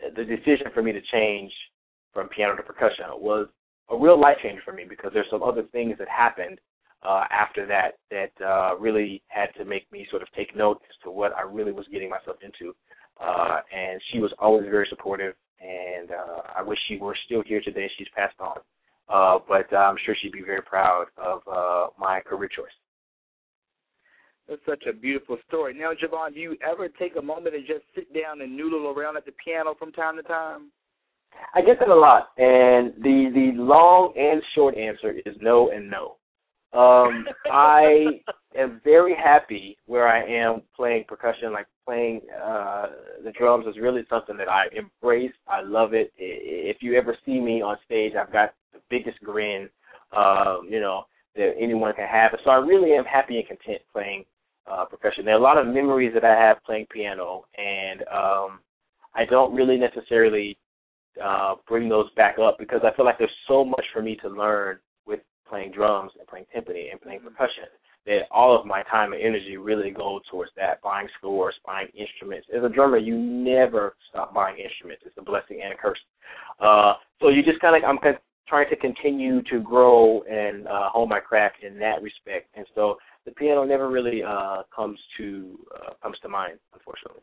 the 0.00 0.24
decision 0.24 0.66
for 0.74 0.82
me 0.82 0.92
to 0.92 1.00
change 1.12 1.52
from 2.12 2.28
piano 2.28 2.56
to 2.56 2.62
percussion 2.62 3.04
was 3.16 3.46
a 3.90 3.96
real 3.96 4.20
life 4.20 4.36
changer 4.42 4.62
for 4.64 4.72
me 4.72 4.84
because 4.88 5.10
there's 5.14 5.30
some 5.30 5.42
other 5.42 5.62
things 5.72 5.96
that 5.98 6.08
happened 6.08 6.58
uh, 7.02 7.24
after 7.30 7.66
that 7.66 7.98
that 8.10 8.32
uh, 8.44 8.76
really 8.78 9.22
had 9.28 9.46
to 9.56 9.64
make 9.64 9.90
me 9.92 10.06
sort 10.10 10.22
of 10.22 10.28
take 10.32 10.56
note 10.56 10.80
as 10.88 10.96
to 11.04 11.10
what 11.10 11.32
I 11.36 11.42
really 11.42 11.72
was 11.72 11.86
getting 11.92 12.10
myself 12.10 12.36
into. 12.42 12.74
Uh, 13.20 13.60
and 13.74 14.00
she 14.12 14.18
was 14.18 14.32
always 14.38 14.64
very 14.64 14.86
supportive, 14.90 15.34
and 15.60 16.10
uh, 16.10 16.42
I 16.56 16.62
wish 16.62 16.78
she 16.88 16.98
were 16.98 17.16
still 17.26 17.42
here 17.44 17.60
today. 17.60 17.90
She's 17.98 18.08
passed 18.14 18.36
on, 18.40 18.58
uh, 19.08 19.38
but 19.48 19.72
uh, 19.72 19.76
I'm 19.76 19.96
sure 20.04 20.14
she'd 20.20 20.32
be 20.32 20.42
very 20.42 20.62
proud 20.62 21.06
of 21.16 21.40
uh, 21.50 21.88
my 21.98 22.20
career 22.20 22.48
choice. 22.48 22.66
That's 24.48 24.62
such 24.66 24.84
a 24.88 24.92
beautiful 24.92 25.38
story. 25.48 25.74
Now, 25.74 25.90
Jauvon, 25.92 26.34
do 26.34 26.40
you 26.40 26.56
ever 26.68 26.88
take 26.88 27.16
a 27.16 27.22
moment 27.22 27.56
and 27.56 27.66
just 27.66 27.84
sit 27.94 28.12
down 28.14 28.42
and 28.42 28.56
noodle 28.56 28.94
around 28.96 29.16
at 29.16 29.26
the 29.26 29.32
piano 29.44 29.74
from 29.76 29.90
time 29.92 30.16
to 30.16 30.22
time? 30.22 30.70
I 31.54 31.60
get 31.60 31.78
that 31.80 31.88
a 31.88 31.94
lot, 31.94 32.28
and 32.38 32.94
the 33.02 33.30
the 33.34 33.50
long 33.60 34.12
and 34.16 34.42
short 34.54 34.76
answer 34.76 35.12
is 35.26 35.36
no 35.40 35.70
and 35.70 35.90
no. 35.90 36.16
Um, 36.72 37.26
I 37.52 38.20
am 38.56 38.80
very 38.84 39.14
happy 39.14 39.76
where 39.86 40.08
I 40.08 40.24
am 40.24 40.62
playing 40.74 41.04
percussion. 41.08 41.52
Like 41.52 41.66
playing 41.84 42.22
uh, 42.42 42.86
the 43.24 43.32
drums 43.32 43.66
is 43.66 43.80
really 43.80 44.02
something 44.08 44.36
that 44.36 44.48
I 44.48 44.66
embrace. 44.74 45.32
I 45.48 45.62
love 45.62 45.94
it. 45.94 46.12
If 46.16 46.78
you 46.80 46.94
ever 46.94 47.16
see 47.24 47.40
me 47.40 47.62
on 47.62 47.76
stage, 47.84 48.12
I've 48.14 48.32
got 48.32 48.54
the 48.72 48.80
biggest 48.90 49.20
grin, 49.20 49.68
um, 50.16 50.66
you 50.68 50.80
know, 50.80 51.04
that 51.36 51.52
anyone 51.58 51.94
can 51.94 52.08
have. 52.08 52.32
So 52.44 52.50
I 52.50 52.56
really 52.56 52.92
am 52.92 53.04
happy 53.04 53.38
and 53.38 53.46
content 53.46 53.82
playing 53.92 54.24
uh, 54.70 54.84
percussion. 54.84 55.24
There 55.24 55.34
are 55.34 55.38
a 55.38 55.42
lot 55.42 55.58
of 55.58 55.66
memories 55.66 56.12
that 56.14 56.24
I 56.24 56.34
have 56.34 56.62
playing 56.64 56.86
piano, 56.90 57.44
and 57.56 58.00
um, 58.02 58.60
I 59.14 59.24
don't 59.28 59.54
really 59.54 59.76
necessarily 59.76 60.58
uh, 61.22 61.54
bring 61.68 61.88
those 61.88 62.10
back 62.16 62.38
up 62.38 62.58
because 62.58 62.80
I 62.84 62.94
feel 62.96 63.04
like 63.04 63.18
there's 63.18 63.30
so 63.48 63.64
much 63.64 63.84
for 63.92 64.02
me 64.02 64.16
to 64.16 64.28
learn 64.28 64.78
with 65.06 65.20
playing 65.48 65.72
drums 65.72 66.12
and 66.18 66.26
playing 66.26 66.46
timpani 66.54 66.90
and 66.90 67.00
playing 67.00 67.20
percussion 67.20 67.64
that 68.06 68.20
all 68.30 68.58
of 68.58 68.64
my 68.64 68.82
time 68.84 69.12
and 69.12 69.22
energy 69.22 69.56
really 69.56 69.90
go 69.90 70.20
towards 70.30 70.52
that, 70.56 70.80
buying 70.80 71.08
scores, 71.18 71.54
buying 71.64 71.88
instruments. 71.98 72.46
As 72.56 72.62
a 72.64 72.68
drummer, 72.68 72.98
you 72.98 73.16
never 73.16 73.96
stop 74.08 74.32
buying 74.32 74.56
instruments. 74.58 75.02
It's 75.04 75.16
a 75.18 75.22
blessing 75.22 75.60
and 75.62 75.72
a 75.72 75.76
curse. 75.76 75.98
Uh, 76.60 76.94
so 77.20 77.28
you 77.28 77.42
just 77.42 77.60
kind 77.60 77.76
of, 77.76 77.88
I'm 77.88 77.98
trying 78.48 78.68
to 78.70 78.76
continue 78.76 79.42
to 79.50 79.60
grow 79.60 80.22
and 80.22 80.66
uh, 80.68 80.88
hone 80.90 81.08
my 81.08 81.20
craft 81.20 81.56
in 81.62 81.78
that 81.80 82.02
respect. 82.02 82.48
And 82.54 82.66
so 82.74 82.96
the 83.24 83.32
piano 83.32 83.64
never 83.64 83.90
really 83.90 84.22
uh, 84.22 84.62
comes 84.74 84.98
to 85.18 85.58
uh, 85.74 85.94
comes 86.02 86.16
to 86.22 86.28
mind, 86.28 86.58
unfortunately. 86.72 87.22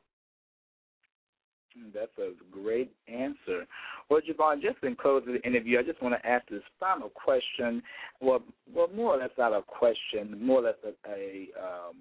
That's 1.93 2.11
a 2.17 2.31
great 2.51 2.91
answer. 3.07 3.65
Well, 4.09 4.21
Jauvon, 4.21 4.61
just 4.61 4.83
in 4.83 4.95
closing 4.95 5.33
the 5.33 5.41
interview, 5.41 5.79
I 5.79 5.83
just 5.83 6.01
want 6.01 6.15
to 6.19 6.27
ask 6.27 6.47
this 6.49 6.61
final 6.79 7.09
question. 7.09 7.81
Well, 8.21 8.43
well, 8.73 8.89
more 8.95 9.15
or 9.15 9.19
less 9.19 9.31
not 9.37 9.53
a 9.53 9.61
question, 9.61 10.37
more 10.39 10.59
or 10.59 10.63
less 10.63 10.75
a, 10.83 11.11
a, 11.11 11.47
um, 11.59 11.95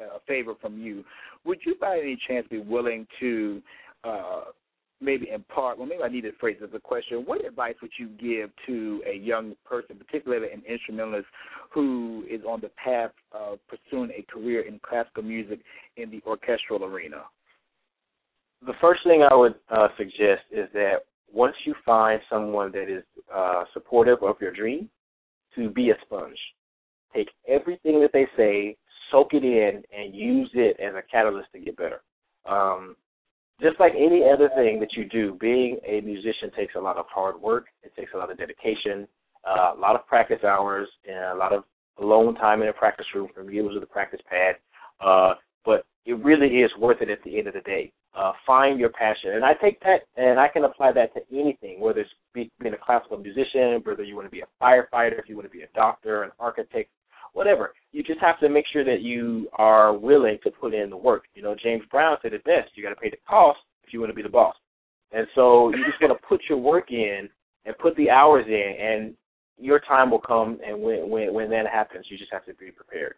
a 0.00 0.20
favor 0.26 0.54
from 0.60 0.78
you. 0.78 1.04
Would 1.44 1.58
you, 1.64 1.74
by 1.80 1.98
any 1.98 2.18
chance, 2.28 2.46
be 2.48 2.58
willing 2.58 3.06
to 3.20 3.62
uh, 4.04 4.44
maybe 5.00 5.28
impart? 5.30 5.78
Well, 5.78 5.86
maybe 5.86 6.02
I 6.02 6.08
need 6.08 6.22
to 6.22 6.32
phrase 6.38 6.58
as 6.62 6.70
a 6.74 6.80
question. 6.80 7.22
What 7.24 7.44
advice 7.44 7.74
would 7.82 7.92
you 7.98 8.08
give 8.20 8.50
to 8.66 9.02
a 9.10 9.16
young 9.16 9.54
person, 9.64 9.96
particularly 9.96 10.52
an 10.52 10.62
instrumentalist, 10.68 11.26
who 11.70 12.24
is 12.30 12.42
on 12.48 12.60
the 12.60 12.70
path 12.82 13.10
of 13.32 13.58
pursuing 13.68 14.10
a 14.16 14.22
career 14.30 14.62
in 14.62 14.80
classical 14.82 15.22
music 15.22 15.60
in 15.96 16.10
the 16.10 16.22
orchestral 16.26 16.84
arena? 16.84 17.24
The 18.66 18.74
first 18.80 19.00
thing 19.04 19.26
I 19.28 19.34
would 19.34 19.54
uh, 19.70 19.88
suggest 19.96 20.42
is 20.50 20.68
that 20.72 21.04
once 21.32 21.54
you 21.64 21.74
find 21.84 22.20
someone 22.30 22.72
that 22.72 22.88
is 22.88 23.04
uh, 23.34 23.64
supportive 23.72 24.22
of 24.22 24.36
your 24.40 24.52
dream, 24.52 24.88
to 25.58 25.70
be 25.70 25.90
a 25.90 25.94
sponge. 26.04 26.38
Take 27.14 27.28
everything 27.48 28.00
that 28.00 28.10
they 28.12 28.26
say, 28.36 28.76
soak 29.10 29.32
it 29.32 29.44
in, 29.44 29.82
and 29.96 30.14
use 30.14 30.50
it 30.54 30.78
as 30.80 30.94
a 30.94 31.02
catalyst 31.10 31.48
to 31.52 31.58
get 31.58 31.76
better. 31.76 32.02
Um, 32.48 32.96
just 33.60 33.80
like 33.80 33.92
any 33.96 34.22
other 34.32 34.50
thing 34.54 34.78
that 34.80 34.92
you 34.96 35.04
do, 35.04 35.36
being 35.40 35.78
a 35.86 36.00
musician 36.02 36.50
takes 36.56 36.74
a 36.76 36.80
lot 36.80 36.96
of 36.96 37.06
hard 37.12 37.40
work. 37.40 37.66
It 37.82 37.92
takes 37.96 38.12
a 38.14 38.18
lot 38.18 38.30
of 38.30 38.38
dedication, 38.38 39.08
uh, 39.44 39.74
a 39.76 39.78
lot 39.78 39.96
of 39.96 40.06
practice 40.06 40.44
hours, 40.44 40.88
and 41.06 41.32
a 41.32 41.34
lot 41.34 41.52
of 41.52 41.64
alone 41.98 42.36
time 42.36 42.62
in 42.62 42.68
a 42.68 42.72
practice 42.72 43.06
room 43.14 43.28
from 43.34 43.50
you 43.50 43.68
to 43.72 43.80
the 43.80 43.86
practice 43.86 44.20
pad. 44.30 44.56
Uh, 45.00 45.34
it 46.08 46.24
really 46.24 46.46
is 46.46 46.70
worth 46.78 47.02
it 47.02 47.10
at 47.10 47.22
the 47.22 47.38
end 47.38 47.48
of 47.48 47.54
the 47.54 47.60
day. 47.60 47.92
Uh, 48.16 48.32
find 48.46 48.80
your 48.80 48.88
passion, 48.88 49.32
and 49.34 49.44
I 49.44 49.52
take 49.52 49.78
that 49.80 50.00
and 50.16 50.40
I 50.40 50.48
can 50.48 50.64
apply 50.64 50.92
that 50.92 51.12
to 51.12 51.20
anything, 51.30 51.80
whether 51.80 52.00
it's 52.00 52.10
be, 52.32 52.50
being 52.60 52.72
a 52.72 52.78
classical 52.78 53.18
musician, 53.18 53.82
whether 53.84 54.02
you 54.02 54.16
want 54.16 54.26
to 54.26 54.30
be 54.30 54.40
a 54.40 54.64
firefighter, 54.64 55.18
if 55.18 55.28
you 55.28 55.36
want 55.36 55.46
to 55.46 55.56
be 55.56 55.62
a 55.62 55.68
doctor, 55.74 56.22
an 56.22 56.30
architect, 56.40 56.88
whatever. 57.34 57.74
You 57.92 58.02
just 58.02 58.20
have 58.20 58.40
to 58.40 58.48
make 58.48 58.64
sure 58.72 58.84
that 58.84 59.02
you 59.02 59.48
are 59.52 59.96
willing 59.96 60.38
to 60.44 60.50
put 60.50 60.72
in 60.72 60.88
the 60.88 60.96
work. 60.96 61.24
You 61.34 61.42
know, 61.42 61.54
James 61.62 61.84
Brown 61.90 62.16
said 62.22 62.32
it 62.32 62.42
best: 62.44 62.70
you 62.74 62.82
got 62.82 62.88
to 62.88 62.96
pay 62.96 63.10
the 63.10 63.18
cost 63.28 63.58
if 63.86 63.92
you 63.92 64.00
want 64.00 64.10
to 64.10 64.16
be 64.16 64.22
the 64.22 64.30
boss. 64.30 64.56
And 65.12 65.26
so 65.34 65.68
you 65.68 65.84
just 65.84 66.00
want 66.00 66.18
to 66.18 66.26
put 66.26 66.40
your 66.48 66.58
work 66.58 66.90
in 66.90 67.28
and 67.66 67.78
put 67.78 67.94
the 67.96 68.08
hours 68.08 68.46
in, 68.48 68.74
and 68.80 69.14
your 69.58 69.78
time 69.80 70.10
will 70.10 70.20
come. 70.20 70.58
And 70.66 70.80
when 70.80 71.10
when 71.10 71.34
when 71.34 71.50
that 71.50 71.66
happens, 71.66 72.06
you 72.10 72.16
just 72.16 72.32
have 72.32 72.46
to 72.46 72.54
be 72.54 72.70
prepared. 72.70 73.16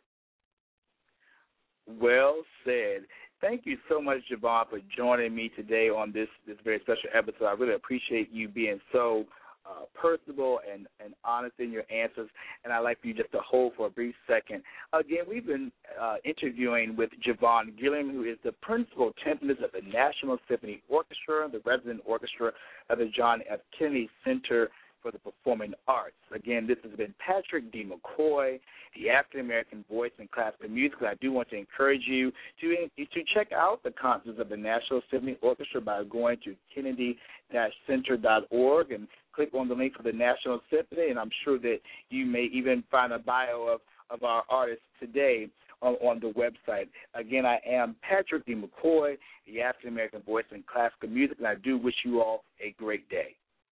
Well 2.00 2.42
said. 2.64 3.02
Thank 3.40 3.62
you 3.64 3.78
so 3.88 4.02
much, 4.02 4.18
Jauvon, 4.30 4.68
for 4.68 4.80
joining 4.94 5.34
me 5.34 5.50
today 5.56 5.88
on 5.88 6.12
this 6.12 6.28
this 6.46 6.56
very 6.62 6.78
special 6.80 7.08
episode. 7.14 7.46
I 7.46 7.52
really 7.52 7.74
appreciate 7.74 8.30
you 8.30 8.48
being 8.48 8.78
so 8.92 9.24
uh, 9.66 9.84
personable 9.94 10.60
and, 10.70 10.86
and 11.02 11.14
honest 11.24 11.54
in 11.58 11.70
your 11.70 11.84
answers, 11.90 12.28
and 12.64 12.72
I'd 12.72 12.80
like 12.80 13.00
for 13.00 13.08
you 13.08 13.14
just 13.14 13.32
to 13.32 13.38
hold 13.38 13.74
for 13.76 13.86
a 13.86 13.90
brief 13.90 14.14
second. 14.26 14.62
Again, 14.92 15.24
we've 15.28 15.46
been 15.46 15.70
uh, 16.00 16.16
interviewing 16.24 16.96
with 16.96 17.10
Jauvon 17.26 17.78
Gilliam, 17.78 18.10
who 18.10 18.24
is 18.24 18.36
the 18.44 18.52
principal 18.52 19.12
timpanist 19.26 19.62
of 19.64 19.72
the 19.72 19.82
National 19.90 20.38
Symphony 20.48 20.82
Orchestra, 20.88 21.48
the 21.50 21.62
resident 21.64 22.00
orchestra 22.04 22.52
of 22.88 22.98
the 22.98 23.10
John 23.16 23.42
F. 23.48 23.60
Kennedy 23.78 24.10
Center 24.24 24.70
for 25.02 25.10
the 25.10 25.18
Performing 25.18 25.74
Arts. 25.88 26.14
Again, 26.34 26.66
this 26.66 26.78
has 26.82 26.92
been 26.96 27.14
Patrick 27.24 27.70
D. 27.72 27.84
McCoy, 27.84 28.60
the 28.96 29.10
African 29.10 29.40
American 29.40 29.84
voice 29.90 30.12
in 30.18 30.28
classical 30.32 30.68
music. 30.68 30.98
I 31.02 31.14
do 31.20 31.32
want 31.32 31.50
to 31.50 31.56
encourage 31.56 32.02
you 32.06 32.32
to 32.60 32.88
to 32.96 33.24
check 33.34 33.50
out 33.52 33.82
the 33.82 33.90
concerts 33.90 34.38
of 34.38 34.48
the 34.48 34.56
National 34.56 35.02
Symphony 35.10 35.36
Orchestra 35.42 35.80
by 35.80 36.04
going 36.04 36.38
to 36.44 36.54
Kennedy-Center.org 36.74 38.92
and 38.92 39.08
click 39.34 39.52
on 39.54 39.68
the 39.68 39.74
link 39.74 39.96
for 39.96 40.02
the 40.02 40.12
National 40.12 40.60
Symphony, 40.70 41.10
and 41.10 41.18
I'm 41.18 41.30
sure 41.44 41.58
that 41.58 41.78
you 42.10 42.26
may 42.26 42.48
even 42.52 42.84
find 42.90 43.12
a 43.12 43.18
bio 43.18 43.62
of, 43.62 43.80
of 44.10 44.22
our 44.22 44.44
artists 44.48 44.84
today 44.98 45.48
on, 45.82 45.94
on 45.94 46.20
the 46.20 46.32
website. 46.32 46.88
Again, 47.14 47.46
I 47.46 47.58
am 47.66 47.96
Patrick 48.02 48.44
D. 48.46 48.54
McCoy, 48.54 49.16
the 49.46 49.62
African 49.62 49.90
American 49.90 50.22
voice 50.22 50.44
in 50.52 50.62
classical 50.70 51.08
music, 51.08 51.38
and 51.38 51.46
I 51.46 51.54
do 51.56 51.78
wish 51.78 51.94
you 52.04 52.20
all 52.20 52.44
a 52.64 52.74
great 52.78 53.08
day. 53.08 53.34